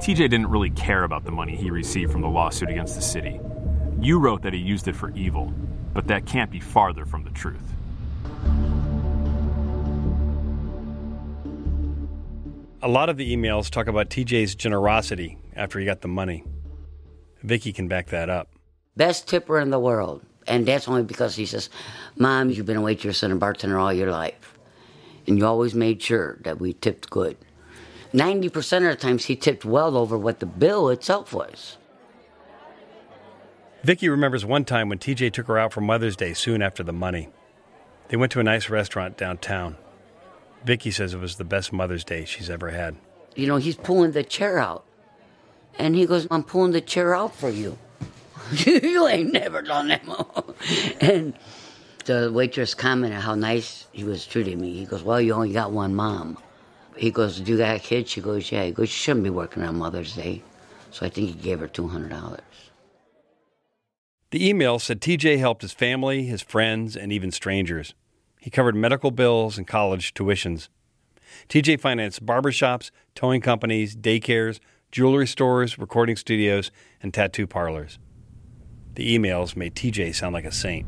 TJ 0.01 0.17
didn't 0.17 0.47
really 0.47 0.71
care 0.71 1.03
about 1.03 1.25
the 1.25 1.31
money 1.31 1.55
he 1.55 1.69
received 1.69 2.11
from 2.11 2.21
the 2.21 2.27
lawsuit 2.27 2.69
against 2.69 2.95
the 2.95 3.01
city. 3.01 3.39
You 3.99 4.17
wrote 4.17 4.41
that 4.41 4.53
he 4.53 4.59
used 4.59 4.87
it 4.87 4.95
for 4.95 5.11
evil, 5.11 5.53
but 5.93 6.07
that 6.07 6.25
can't 6.25 6.49
be 6.49 6.59
farther 6.59 7.05
from 7.05 7.23
the 7.23 7.29
truth. 7.29 7.61
A 12.81 12.87
lot 12.87 13.09
of 13.09 13.17
the 13.17 13.35
emails 13.35 13.69
talk 13.69 13.85
about 13.85 14.09
TJ's 14.09 14.55
generosity 14.55 15.37
after 15.55 15.77
he 15.77 15.85
got 15.85 16.01
the 16.01 16.07
money. 16.07 16.43
Vicky 17.43 17.71
can 17.71 17.87
back 17.87 18.07
that 18.07 18.27
up. 18.27 18.49
Best 18.97 19.27
tipper 19.27 19.59
in 19.59 19.69
the 19.69 19.79
world. 19.79 20.23
And 20.51 20.67
that's 20.67 20.89
only 20.89 21.03
because 21.03 21.37
he 21.37 21.45
says, 21.45 21.69
Mom, 22.17 22.49
you've 22.49 22.65
been 22.65 22.75
a 22.75 22.81
waitress 22.81 23.23
and 23.23 23.31
a 23.31 23.37
bartender 23.37 23.79
all 23.79 23.93
your 23.93 24.11
life. 24.11 24.59
And 25.25 25.37
you 25.37 25.45
always 25.45 25.73
made 25.73 26.01
sure 26.01 26.39
that 26.41 26.59
we 26.59 26.73
tipped 26.73 27.09
good. 27.09 27.37
90% 28.13 28.57
of 28.79 28.83
the 28.83 28.95
times 28.97 29.25
he 29.25 29.37
tipped 29.37 29.63
well 29.63 29.95
over 29.95 30.17
what 30.17 30.41
the 30.41 30.45
bill 30.45 30.89
itself 30.89 31.31
was. 31.31 31.77
Vicky 33.83 34.09
remembers 34.09 34.43
one 34.43 34.65
time 34.65 34.89
when 34.89 34.99
TJ 34.99 35.31
took 35.31 35.47
her 35.47 35.57
out 35.57 35.71
for 35.71 35.79
Mother's 35.79 36.17
Day 36.17 36.33
soon 36.33 36.61
after 36.61 36.83
the 36.83 36.91
money. 36.91 37.29
They 38.09 38.17
went 38.17 38.33
to 38.33 38.41
a 38.41 38.43
nice 38.43 38.69
restaurant 38.69 39.15
downtown. 39.15 39.77
Vicky 40.65 40.91
says 40.91 41.13
it 41.13 41.21
was 41.21 41.37
the 41.37 41.45
best 41.45 41.71
Mother's 41.71 42.03
Day 42.03 42.25
she's 42.25 42.49
ever 42.49 42.71
had. 42.71 42.97
You 43.37 43.47
know, 43.47 43.55
he's 43.55 43.77
pulling 43.77 44.11
the 44.11 44.23
chair 44.23 44.59
out. 44.59 44.83
And 45.79 45.95
he 45.95 46.05
goes, 46.05 46.27
I'm 46.29 46.43
pulling 46.43 46.73
the 46.73 46.81
chair 46.81 47.15
out 47.15 47.33
for 47.33 47.49
you. 47.49 47.77
you 48.65 49.07
ain't 49.07 49.33
never 49.33 49.61
done 49.61 49.87
that. 49.89 50.05
More. 50.05 50.55
And 50.99 51.33
the 52.05 52.31
waitress 52.31 52.73
commented 52.73 53.19
how 53.19 53.35
nice 53.35 53.87
he 53.91 54.03
was 54.03 54.25
treating 54.25 54.59
me. 54.59 54.73
He 54.73 54.85
goes, 54.85 55.03
Well, 55.03 55.21
you 55.21 55.33
only 55.33 55.53
got 55.53 55.71
one 55.71 55.95
mom. 55.95 56.37
He 56.97 57.11
goes, 57.11 57.39
Do 57.39 57.53
you 57.53 57.57
got 57.57 57.75
a 57.75 57.79
kid? 57.79 58.07
She 58.07 58.21
goes, 58.21 58.51
Yeah. 58.51 58.65
He 58.65 58.71
goes, 58.71 58.89
You 58.89 58.93
shouldn't 58.93 59.23
be 59.23 59.29
working 59.29 59.63
on 59.63 59.77
Mother's 59.77 60.15
Day. 60.15 60.41
So 60.91 61.05
I 61.05 61.09
think 61.09 61.27
he 61.27 61.33
gave 61.33 61.59
her 61.59 61.67
$200. 61.67 62.39
The 64.31 64.47
email 64.47 64.79
said 64.79 65.01
TJ 65.01 65.39
helped 65.39 65.61
his 65.61 65.73
family, 65.73 66.25
his 66.25 66.41
friends, 66.41 66.95
and 66.95 67.11
even 67.11 67.31
strangers. 67.31 67.93
He 68.39 68.49
covered 68.49 68.75
medical 68.75 69.11
bills 69.11 69.57
and 69.57 69.67
college 69.67 70.13
tuitions. 70.13 70.69
TJ 71.47 71.79
financed 71.79 72.25
barbershops, 72.25 72.91
towing 73.15 73.41
companies, 73.41 73.95
daycares, 73.95 74.59
jewelry 74.91 75.27
stores, 75.27 75.77
recording 75.77 76.15
studios, 76.15 76.71
and 77.01 77.13
tattoo 77.13 77.47
parlors. 77.47 77.99
The 78.95 79.17
emails 79.17 79.55
made 79.55 79.73
TJ 79.73 80.13
sound 80.13 80.33
like 80.33 80.45
a 80.45 80.51
saint. 80.51 80.85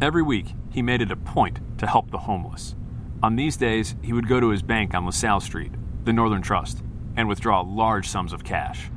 Every 0.00 0.22
week, 0.22 0.46
he 0.70 0.82
made 0.82 1.02
it 1.02 1.10
a 1.10 1.16
point 1.16 1.58
to 1.78 1.86
help 1.86 2.10
the 2.10 2.18
homeless. 2.18 2.76
On 3.22 3.36
these 3.36 3.56
days, 3.56 3.96
he 4.02 4.12
would 4.12 4.28
go 4.28 4.40
to 4.40 4.50
his 4.50 4.62
bank 4.62 4.94
on 4.94 5.04
LaSalle 5.04 5.40
Street, 5.40 5.72
the 6.04 6.12
Northern 6.12 6.42
Trust, 6.42 6.82
and 7.16 7.28
withdraw 7.28 7.60
large 7.60 8.08
sums 8.08 8.32
of 8.32 8.44
cash. 8.44 8.88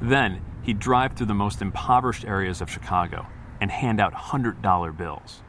Then, 0.00 0.42
he'd 0.62 0.80
drive 0.80 1.12
through 1.12 1.26
the 1.26 1.34
most 1.34 1.62
impoverished 1.62 2.24
areas 2.24 2.60
of 2.60 2.68
Chicago 2.68 3.26
and 3.60 3.70
hand 3.70 4.00
out 4.00 4.12
$100 4.12 4.96
bills. 4.96 5.40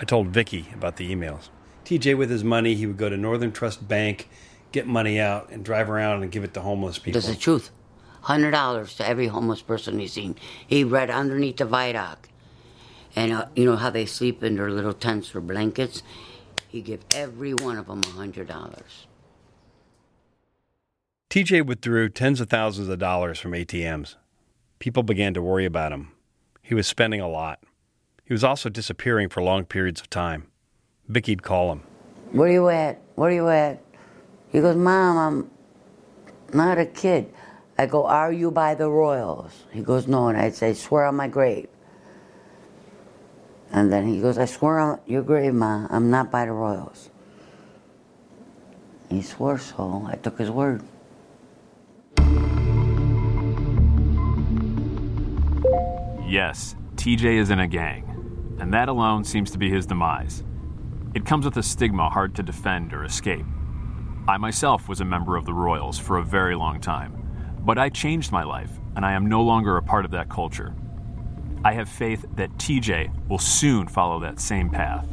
I 0.00 0.04
told 0.04 0.28
Vicky 0.28 0.68
about 0.74 0.96
the 0.96 1.14
emails. 1.14 1.48
TJ, 1.84 2.18
with 2.18 2.28
his 2.28 2.42
money, 2.42 2.74
he 2.74 2.86
would 2.86 2.96
go 2.96 3.08
to 3.08 3.16
Northern 3.16 3.52
Trust 3.52 3.86
Bank, 3.86 4.28
get 4.72 4.86
money 4.86 5.20
out, 5.20 5.48
and 5.50 5.64
drive 5.64 5.88
around 5.88 6.22
and 6.22 6.32
give 6.32 6.42
it 6.42 6.52
to 6.54 6.60
homeless 6.60 6.98
people. 6.98 7.20
That's 7.20 7.32
the 7.32 7.40
truth. 7.40 7.70
Hundred 8.28 8.50
dollars 8.50 8.94
to 8.96 9.08
every 9.08 9.28
homeless 9.28 9.62
person 9.62 9.98
he's 9.98 10.12
seen. 10.12 10.36
He 10.66 10.84
read 10.84 11.08
underneath 11.08 11.56
the 11.56 11.64
viaduct, 11.64 12.28
and 13.16 13.32
uh, 13.32 13.46
you 13.56 13.64
know 13.64 13.76
how 13.76 13.88
they 13.88 14.04
sleep 14.04 14.42
in 14.42 14.56
their 14.56 14.70
little 14.70 14.92
tents 14.92 15.34
or 15.34 15.40
blankets. 15.40 16.02
He 16.68 16.82
give 16.82 17.00
every 17.14 17.54
one 17.54 17.78
of 17.78 17.86
them 17.86 18.02
a 18.04 18.10
hundred 18.10 18.48
dollars. 18.48 19.06
TJ 21.30 21.64
withdrew 21.64 22.10
tens 22.10 22.38
of 22.42 22.50
thousands 22.50 22.88
of 22.88 22.98
dollars 22.98 23.38
from 23.38 23.52
ATMs. 23.52 24.16
People 24.78 25.02
began 25.02 25.32
to 25.32 25.40
worry 25.40 25.64
about 25.64 25.92
him. 25.92 26.12
He 26.60 26.74
was 26.74 26.86
spending 26.86 27.22
a 27.22 27.28
lot. 27.30 27.60
He 28.26 28.34
was 28.34 28.44
also 28.44 28.68
disappearing 28.68 29.30
for 29.30 29.42
long 29.42 29.64
periods 29.64 30.02
of 30.02 30.10
time. 30.10 30.48
Vicky'd 31.08 31.42
call 31.42 31.72
him. 31.72 31.82
Where 32.32 32.52
you 32.52 32.68
at? 32.68 33.00
Where 33.14 33.30
you 33.30 33.48
at? 33.48 33.82
He 34.50 34.60
goes, 34.60 34.76
Mom, 34.76 35.16
I'm 35.16 35.50
not 36.54 36.76
a 36.76 36.84
kid. 36.84 37.32
I 37.78 37.86
go, 37.86 38.06
Are 38.06 38.32
you 38.32 38.50
by 38.50 38.74
the 38.74 38.90
Royals? 38.90 39.64
He 39.72 39.82
goes, 39.82 40.08
No. 40.08 40.28
And 40.28 40.36
I 40.36 40.50
say, 40.50 40.74
Swear 40.74 41.06
on 41.06 41.16
my 41.16 41.28
grave. 41.28 41.68
And 43.70 43.92
then 43.92 44.06
he 44.06 44.20
goes, 44.20 44.38
I 44.38 44.46
swear 44.46 44.78
on 44.78 45.00
your 45.06 45.22
grave, 45.22 45.54
Ma, 45.54 45.86
I'm 45.90 46.10
not 46.10 46.30
by 46.30 46.46
the 46.46 46.52
Royals. 46.52 47.10
He 49.10 49.22
swore 49.22 49.58
so. 49.58 50.06
I 50.08 50.16
took 50.16 50.38
his 50.38 50.50
word. 50.50 50.82
Yes, 56.26 56.76
TJ 56.96 57.38
is 57.38 57.50
in 57.50 57.60
a 57.60 57.66
gang, 57.66 58.56
and 58.60 58.72
that 58.74 58.88
alone 58.88 59.24
seems 59.24 59.50
to 59.52 59.58
be 59.58 59.70
his 59.70 59.86
demise. 59.86 60.44
It 61.14 61.24
comes 61.24 61.46
with 61.46 61.56
a 61.56 61.62
stigma 61.62 62.10
hard 62.10 62.34
to 62.34 62.42
defend 62.42 62.92
or 62.92 63.04
escape. 63.04 63.46
I 64.26 64.36
myself 64.36 64.88
was 64.88 65.00
a 65.00 65.06
member 65.06 65.36
of 65.36 65.46
the 65.46 65.54
Royals 65.54 65.98
for 65.98 66.18
a 66.18 66.22
very 66.22 66.54
long 66.54 66.80
time, 66.80 67.27
but 67.60 67.78
I 67.78 67.88
changed 67.88 68.32
my 68.32 68.44
life, 68.44 68.70
and 68.96 69.04
I 69.04 69.12
am 69.12 69.26
no 69.26 69.42
longer 69.42 69.76
a 69.76 69.82
part 69.82 70.04
of 70.04 70.10
that 70.12 70.28
culture. 70.28 70.74
I 71.64 71.72
have 71.72 71.88
faith 71.88 72.24
that 72.36 72.50
TJ 72.52 73.28
will 73.28 73.38
soon 73.38 73.88
follow 73.88 74.20
that 74.20 74.40
same 74.40 74.70
path. 74.70 75.06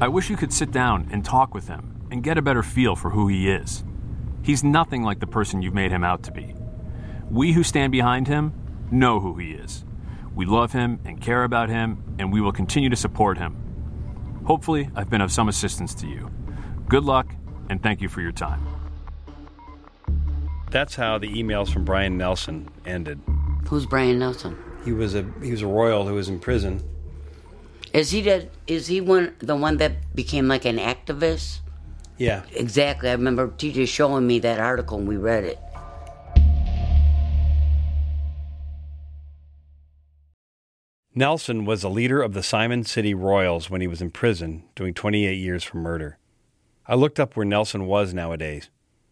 I 0.00 0.08
wish 0.08 0.30
you 0.30 0.36
could 0.36 0.52
sit 0.52 0.70
down 0.70 1.08
and 1.10 1.24
talk 1.24 1.54
with 1.54 1.68
him 1.68 2.06
and 2.10 2.22
get 2.22 2.38
a 2.38 2.42
better 2.42 2.62
feel 2.62 2.94
for 2.94 3.10
who 3.10 3.28
he 3.28 3.50
is. 3.50 3.84
He's 4.42 4.62
nothing 4.62 5.02
like 5.02 5.20
the 5.20 5.26
person 5.26 5.60
you've 5.60 5.74
made 5.74 5.90
him 5.90 6.04
out 6.04 6.22
to 6.24 6.32
be. 6.32 6.54
We 7.30 7.52
who 7.52 7.62
stand 7.62 7.92
behind 7.92 8.28
him 8.28 8.52
know 8.90 9.20
who 9.20 9.36
he 9.36 9.52
is. 9.52 9.84
We 10.34 10.46
love 10.46 10.72
him 10.72 11.00
and 11.04 11.20
care 11.20 11.44
about 11.44 11.68
him, 11.68 12.14
and 12.18 12.32
we 12.32 12.40
will 12.40 12.52
continue 12.52 12.88
to 12.90 12.96
support 12.96 13.38
him. 13.38 13.56
Hopefully, 14.46 14.88
I've 14.94 15.10
been 15.10 15.20
of 15.20 15.32
some 15.32 15.48
assistance 15.48 15.94
to 15.96 16.06
you. 16.06 16.30
Good 16.88 17.04
luck, 17.04 17.34
and 17.68 17.82
thank 17.82 18.00
you 18.00 18.08
for 18.08 18.20
your 18.20 18.32
time. 18.32 18.77
That's 20.70 20.96
how 20.96 21.16
the 21.16 21.28
emails 21.28 21.72
from 21.72 21.84
Brian 21.84 22.18
Nelson 22.18 22.68
ended. 22.84 23.20
Who's 23.68 23.86
Brian 23.86 24.18
Nelson? 24.18 24.56
He 24.84 24.92
was 24.92 25.14
a 25.14 25.26
he 25.42 25.50
was 25.50 25.62
a 25.62 25.66
royal 25.66 26.06
who 26.06 26.14
was 26.14 26.28
in 26.28 26.38
prison. 26.40 26.82
Is 27.94 28.10
he 28.10 28.20
the 28.20 28.48
is 28.66 28.86
he 28.86 29.00
one 29.00 29.34
the 29.38 29.56
one 29.56 29.78
that 29.78 30.14
became 30.14 30.46
like 30.46 30.66
an 30.66 30.76
activist? 30.76 31.60
Yeah. 32.18 32.42
Exactly. 32.52 33.08
I 33.08 33.12
remember 33.12 33.48
TJ 33.48 33.88
showing 33.88 34.26
me 34.26 34.40
that 34.40 34.60
article 34.60 34.98
and 34.98 35.08
we 35.08 35.16
read 35.16 35.44
it. 35.44 35.58
Nelson 41.14 41.64
was 41.64 41.82
a 41.82 41.88
leader 41.88 42.20
of 42.20 42.32
the 42.32 42.42
Simon 42.42 42.84
City 42.84 43.14
Royals 43.14 43.70
when 43.70 43.80
he 43.80 43.88
was 43.88 44.00
in 44.00 44.10
prison, 44.10 44.64
doing 44.76 44.94
28 44.94 45.34
years 45.34 45.64
for 45.64 45.78
murder. 45.78 46.18
I 46.86 46.94
looked 46.94 47.18
up 47.18 47.36
where 47.36 47.46
Nelson 47.46 47.86
was 47.86 48.14
nowadays. 48.14 48.70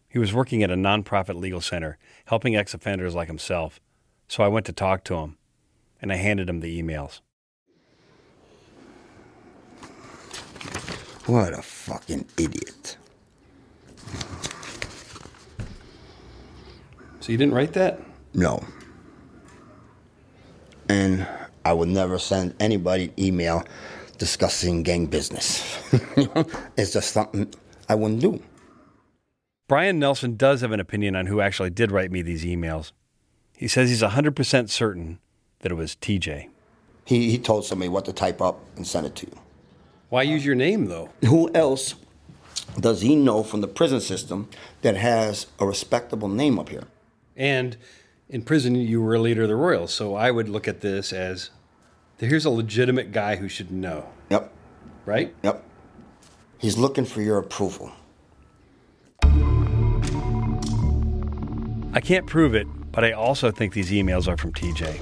He 0.09 0.19
was 0.19 0.33
working 0.33 0.63
at 0.63 0.71
a 0.71 0.75
nonprofit 0.75 1.35
legal 1.35 1.61
center, 1.61 1.97
helping 2.25 2.55
ex 2.55 2.73
offenders 2.73 3.13
like 3.13 3.27
himself. 3.27 3.79
So 4.27 4.43
I 4.43 4.47
went 4.47 4.65
to 4.67 4.73
talk 4.73 5.03
to 5.05 5.15
him, 5.15 5.37
and 6.01 6.11
I 6.11 6.15
handed 6.15 6.49
him 6.49 6.61
the 6.61 6.81
emails. 6.81 7.21
What 11.25 11.53
a 11.53 11.61
fucking 11.61 12.25
idiot. 12.37 12.97
So 17.19 17.33
you 17.33 17.37
didn't 17.37 17.53
write 17.53 17.73
that? 17.73 17.99
No. 18.33 18.63
And 20.87 21.27
I 21.65 21.73
would 21.73 21.89
never 21.89 22.17
send 22.17 22.55
anybody 22.61 23.05
an 23.05 23.13
email 23.19 23.65
discussing 24.17 24.83
gang 24.83 25.07
business. 25.07 25.61
it's 26.77 26.93
just 26.93 27.11
something 27.11 27.53
I 27.89 27.95
wouldn't 27.95 28.21
do. 28.21 28.41
Brian 29.67 29.99
Nelson 29.99 30.37
does 30.37 30.61
have 30.61 30.71
an 30.71 30.79
opinion 30.79 31.13
on 31.13 31.25
who 31.25 31.41
actually 31.41 31.69
did 31.69 31.91
write 31.91 32.09
me 32.09 32.21
these 32.21 32.45
emails. 32.45 32.93
He 33.57 33.67
says 33.67 33.89
he's 33.89 34.01
100% 34.01 34.69
certain 34.69 35.19
that 35.59 35.73
it 35.73 35.75
was 35.75 35.95
TJ. 35.97 36.47
He, 37.03 37.31
he 37.31 37.37
told 37.37 37.65
somebody 37.65 37.89
what 37.89 38.05
to 38.05 38.13
type 38.13 38.41
up 38.41 38.61
and 38.77 38.87
send 38.87 39.05
it 39.07 39.15
to 39.15 39.27
you. 39.27 39.37
Why 40.09 40.21
use 40.21 40.45
your 40.45 40.55
name, 40.55 40.85
though? 40.85 41.09
Who 41.25 41.51
else 41.53 41.95
does 42.79 43.01
he 43.01 43.15
know 43.15 43.43
from 43.43 43.59
the 43.59 43.67
prison 43.67 43.99
system 43.99 44.47
that 44.83 44.95
has 44.95 45.47
a 45.59 45.65
respectable 45.65 46.29
name 46.29 46.59
up 46.59 46.69
here? 46.69 46.83
And 47.35 47.75
in 48.29 48.43
prison, 48.43 48.75
you 48.75 49.01
were 49.01 49.15
a 49.15 49.19
leader 49.19 49.43
of 49.43 49.49
the 49.49 49.55
Royals, 49.57 49.93
so 49.93 50.15
I 50.15 50.31
would 50.31 50.47
look 50.47 50.67
at 50.67 50.79
this 50.79 51.11
as 51.11 51.49
here's 52.19 52.45
a 52.45 52.49
legitimate 52.49 53.11
guy 53.11 53.35
who 53.35 53.49
should 53.49 53.71
know. 53.71 54.07
Yep. 54.29 54.53
Right? 55.05 55.35
Yep. 55.43 55.63
He's 56.57 56.77
looking 56.77 57.05
for 57.05 57.21
your 57.21 57.37
approval. 57.37 57.91
I 61.97 61.99
can't 61.99 62.27
prove 62.27 62.53
it, 62.53 62.67
but 62.91 63.03
I 63.03 63.13
also 63.13 63.49
think 63.49 63.73
these 63.73 63.89
emails 63.89 64.27
are 64.27 64.37
from 64.37 64.53
TJ. 64.53 65.01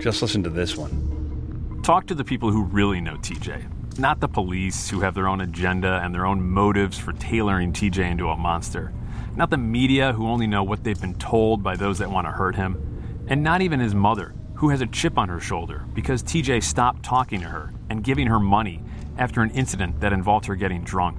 Just 0.00 0.22
listen 0.22 0.44
to 0.44 0.48
this 0.48 0.76
one. 0.76 1.80
Talk 1.82 2.06
to 2.06 2.14
the 2.14 2.22
people 2.22 2.52
who 2.52 2.62
really 2.62 3.00
know 3.00 3.16
TJ, 3.16 3.98
not 3.98 4.20
the 4.20 4.28
police 4.28 4.88
who 4.88 5.00
have 5.00 5.16
their 5.16 5.26
own 5.26 5.40
agenda 5.40 6.00
and 6.04 6.14
their 6.14 6.24
own 6.24 6.40
motives 6.40 7.00
for 7.00 7.14
tailoring 7.14 7.72
TJ 7.72 8.12
into 8.12 8.28
a 8.28 8.36
monster, 8.36 8.92
not 9.34 9.50
the 9.50 9.56
media 9.56 10.12
who 10.12 10.28
only 10.28 10.46
know 10.46 10.62
what 10.62 10.84
they've 10.84 11.00
been 11.00 11.18
told 11.18 11.64
by 11.64 11.74
those 11.74 11.98
that 11.98 12.12
want 12.12 12.28
to 12.28 12.30
hurt 12.30 12.54
him, 12.54 13.24
and 13.26 13.42
not 13.42 13.60
even 13.60 13.80
his 13.80 13.92
mother, 13.92 14.36
who 14.54 14.68
has 14.68 14.82
a 14.82 14.86
chip 14.86 15.18
on 15.18 15.28
her 15.28 15.40
shoulder 15.40 15.84
because 15.94 16.22
TJ 16.22 16.62
stopped 16.62 17.02
talking 17.02 17.40
to 17.40 17.46
her 17.48 17.72
and 17.90 18.04
giving 18.04 18.28
her 18.28 18.38
money 18.38 18.84
after 19.18 19.42
an 19.42 19.50
incident 19.50 19.98
that 19.98 20.12
involved 20.12 20.46
her 20.46 20.54
getting 20.54 20.84
drunk. 20.84 21.18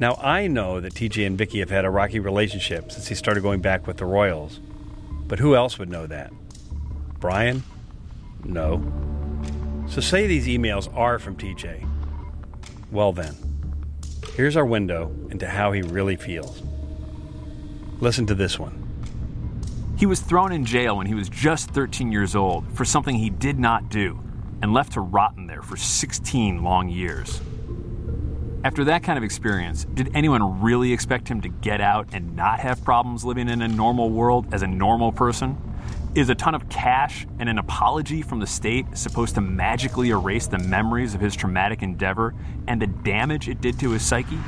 Now, 0.00 0.14
I 0.14 0.46
know 0.46 0.80
that 0.80 0.94
TJ 0.94 1.26
and 1.26 1.36
Vicky 1.36 1.58
have 1.58 1.68
had 1.68 1.84
a 1.84 1.90
rocky 1.90 2.20
relationship 2.20 2.90
since 2.90 3.08
he 3.08 3.14
started 3.14 3.42
going 3.42 3.60
back 3.60 3.86
with 3.86 3.98
the 3.98 4.06
Royals. 4.06 4.58
But 5.28 5.40
who 5.40 5.54
else 5.54 5.78
would 5.78 5.90
know 5.90 6.06
that? 6.06 6.32
Brian? 7.18 7.62
No. 8.42 8.82
So 9.90 10.00
say 10.00 10.26
these 10.26 10.46
emails 10.46 10.90
are 10.96 11.18
from 11.18 11.36
TJ. 11.36 11.86
Well, 12.90 13.12
then, 13.12 13.36
here's 14.34 14.56
our 14.56 14.64
window 14.64 15.14
into 15.30 15.46
how 15.46 15.72
he 15.72 15.82
really 15.82 16.16
feels. 16.16 16.62
Listen 18.00 18.24
to 18.24 18.34
this 18.34 18.58
one. 18.58 18.78
He 19.98 20.06
was 20.06 20.20
thrown 20.20 20.50
in 20.50 20.64
jail 20.64 20.96
when 20.96 21.08
he 21.08 21.14
was 21.14 21.28
just 21.28 21.72
13 21.72 22.10
years 22.10 22.34
old 22.34 22.64
for 22.72 22.86
something 22.86 23.16
he 23.16 23.28
did 23.28 23.58
not 23.58 23.90
do 23.90 24.18
and 24.62 24.72
left 24.72 24.94
to 24.94 25.02
rot 25.02 25.34
in 25.36 25.46
there 25.46 25.60
for 25.60 25.76
16 25.76 26.62
long 26.62 26.88
years. 26.88 27.42
After 28.62 28.84
that 28.84 29.02
kind 29.02 29.16
of 29.16 29.24
experience, 29.24 29.86
did 29.94 30.10
anyone 30.14 30.60
really 30.60 30.92
expect 30.92 31.28
him 31.28 31.40
to 31.40 31.48
get 31.48 31.80
out 31.80 32.08
and 32.12 32.36
not 32.36 32.60
have 32.60 32.84
problems 32.84 33.24
living 33.24 33.48
in 33.48 33.62
a 33.62 33.68
normal 33.68 34.10
world 34.10 34.52
as 34.52 34.60
a 34.60 34.66
normal 34.66 35.12
person? 35.12 35.56
Is 36.14 36.28
a 36.28 36.34
ton 36.34 36.54
of 36.54 36.68
cash 36.68 37.26
and 37.38 37.48
an 37.48 37.56
apology 37.56 38.20
from 38.20 38.38
the 38.38 38.46
state 38.46 38.98
supposed 38.98 39.34
to 39.36 39.40
magically 39.40 40.10
erase 40.10 40.46
the 40.46 40.58
memories 40.58 41.14
of 41.14 41.22
his 41.22 41.34
traumatic 41.34 41.82
endeavor 41.82 42.34
and 42.68 42.82
the 42.82 42.86
damage 42.86 43.48
it 43.48 43.62
did 43.62 43.80
to 43.80 43.92
his 43.92 44.02
psyche? 44.02 44.38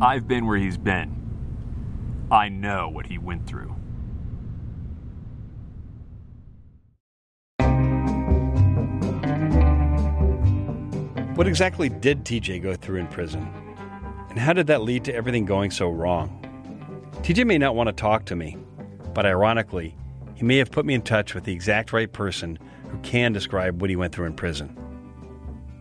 I've 0.00 0.26
been 0.26 0.46
where 0.46 0.56
he's 0.56 0.78
been. 0.78 1.22
I 2.30 2.48
know 2.48 2.88
what 2.88 3.06
he 3.06 3.18
went 3.18 3.46
through. 3.46 3.76
What 11.36 11.46
exactly 11.46 11.90
did 11.90 12.24
TJ 12.24 12.62
go 12.62 12.74
through 12.74 12.98
in 12.98 13.08
prison? 13.08 13.46
And 14.30 14.38
how 14.38 14.54
did 14.54 14.68
that 14.68 14.80
lead 14.80 15.04
to 15.04 15.14
everything 15.14 15.44
going 15.44 15.70
so 15.70 15.90
wrong? 15.90 16.30
TJ 17.16 17.46
may 17.46 17.58
not 17.58 17.74
want 17.74 17.88
to 17.88 17.92
talk 17.92 18.24
to 18.26 18.34
me, 18.34 18.56
but 19.12 19.26
ironically, 19.26 19.94
he 20.34 20.44
may 20.44 20.56
have 20.56 20.70
put 20.70 20.86
me 20.86 20.94
in 20.94 21.02
touch 21.02 21.34
with 21.34 21.44
the 21.44 21.52
exact 21.52 21.92
right 21.92 22.10
person 22.10 22.58
who 22.88 22.96
can 23.00 23.34
describe 23.34 23.82
what 23.82 23.90
he 23.90 23.96
went 23.96 24.14
through 24.14 24.24
in 24.24 24.32
prison. 24.32 24.74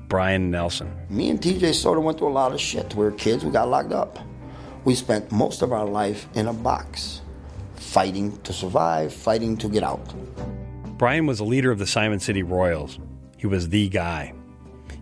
Brian 0.10 0.52
Nelson. 0.52 0.94
Me 1.10 1.30
and 1.30 1.40
TJ 1.40 1.74
sort 1.74 1.98
of 1.98 2.04
went 2.04 2.18
through 2.18 2.28
a 2.28 2.36
lot 2.36 2.52
of 2.52 2.60
shit. 2.60 2.94
We 2.94 3.06
were 3.06 3.12
kids, 3.12 3.46
we 3.46 3.52
got 3.52 3.70
locked 3.70 3.94
up. 3.94 4.20
We 4.84 4.94
spent 4.94 5.32
most 5.32 5.62
of 5.62 5.72
our 5.72 5.86
life 5.86 6.28
in 6.34 6.50
a 6.50 6.54
box, 6.54 7.22
fighting 7.76 8.38
to 8.42 8.52
survive, 8.52 9.14
fighting 9.14 9.56
to 9.60 9.70
get 9.70 9.84
out. 9.84 10.14
Brian 10.98 11.26
was 11.26 11.40
a 11.40 11.46
leader 11.46 11.72
of 11.72 11.80
the 11.80 11.88
Simon 11.88 12.20
City 12.20 12.44
Royals. 12.44 13.00
He 13.38 13.48
was 13.48 13.70
the 13.70 13.88
guy. 13.88 14.34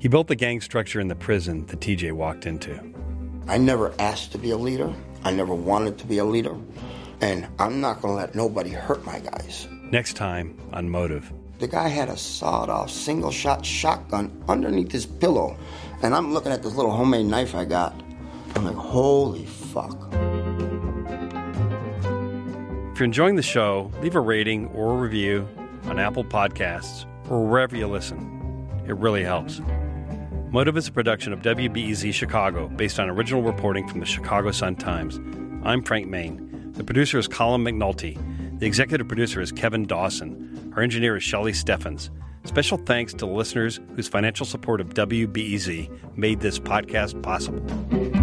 He 0.04 0.10
built 0.10 0.28
the 0.28 0.36
gang 0.36 0.60
structure 0.60 1.00
in 1.00 1.08
the 1.08 1.16
prison 1.16 1.66
that 1.68 1.80
TJ 1.80 2.12
walked 2.12 2.46
into. 2.46 2.78
I 3.48 3.58
never 3.58 3.94
asked 4.00 4.34
to 4.34 4.38
be 4.38 4.50
a 4.50 4.58
leader. 4.58 4.94
I 5.24 5.32
never 5.32 5.56
wanted 5.56 5.98
to 6.00 6.06
be 6.06 6.18
a 6.18 6.26
leader. 6.26 6.58
And 7.22 7.48
I'm 7.58 7.80
not 7.80 8.02
going 8.02 8.14
to 8.14 8.18
let 8.18 8.36
nobody 8.36 8.72
hurt 8.72 9.06
my 9.06 9.20
guys. 9.20 9.66
Next 9.92 10.18
time 10.18 10.60
on 10.74 10.90
Motive. 10.90 11.32
The 11.60 11.70
guy 11.70 11.88
had 11.88 12.10
a 12.10 12.18
sawed 12.18 12.70
off 12.70 12.92
single 12.92 13.32
shot 13.32 13.66
shotgun 13.66 14.44
underneath 14.50 14.92
his 14.92 15.06
pillow. 15.06 15.58
And 16.02 16.14
I'm 16.14 16.34
looking 16.34 16.52
at 16.52 16.64
this 16.64 16.76
little 16.76 16.92
homemade 16.92 17.28
knife 17.28 17.56
I 17.56 17.64
got. 17.64 17.98
I'm 18.56 18.66
like, 18.66 18.76
holy 18.76 19.46
fuck. 19.46 19.98
If 22.92 23.00
you're 23.00 23.06
enjoying 23.06 23.38
the 23.38 23.42
show, 23.42 23.90
leave 24.02 24.18
a 24.18 24.20
rating 24.20 24.68
or 24.68 24.96
a 24.96 24.98
review 24.98 25.48
on 25.86 25.98
Apple 25.98 26.26
Podcasts 26.26 27.06
or 27.30 27.48
wherever 27.48 27.78
you 27.78 27.88
listen. 27.88 28.34
It 28.86 28.98
really 28.98 29.24
helps. 29.24 29.62
Motive 30.54 30.78
is 30.78 30.88
a 30.88 30.92
production 30.92 31.34
of 31.34 31.42
WBEZ 31.42 32.14
Chicago 32.14 32.68
based 32.68 33.00
on 33.00 33.10
original 33.10 33.42
reporting 33.42 33.88
from 33.88 34.00
the 34.00 34.06
Chicago 34.06 34.52
Sun-Times. 34.52 35.20
I'm 35.64 35.82
Frank 35.82 36.08
Main. 36.08 36.72
The 36.74 36.84
producer 36.84 37.18
is 37.18 37.28
Colin 37.28 37.64
McNulty. 37.64 38.20
The 38.60 38.68
executive 38.68 39.08
producer 39.08 39.42
is 39.42 39.52
Kevin 39.52 39.88
Dawson. 39.88 40.72
Our 40.76 40.84
engineer 40.84 41.18
is 41.18 41.24
Shelley 41.24 41.54
Steffens. 41.54 42.12
Special 42.44 42.78
thanks 42.78 43.16
to 43.16 43.26
listeners 43.26 43.80
whose 43.96 44.08
financial 44.08 44.46
support 44.46 44.80
of 44.80 44.90
WBEZ 44.90 45.90
made 46.16 46.40
this 46.40 46.60
podcast 46.60 47.20
possible. 47.24 48.23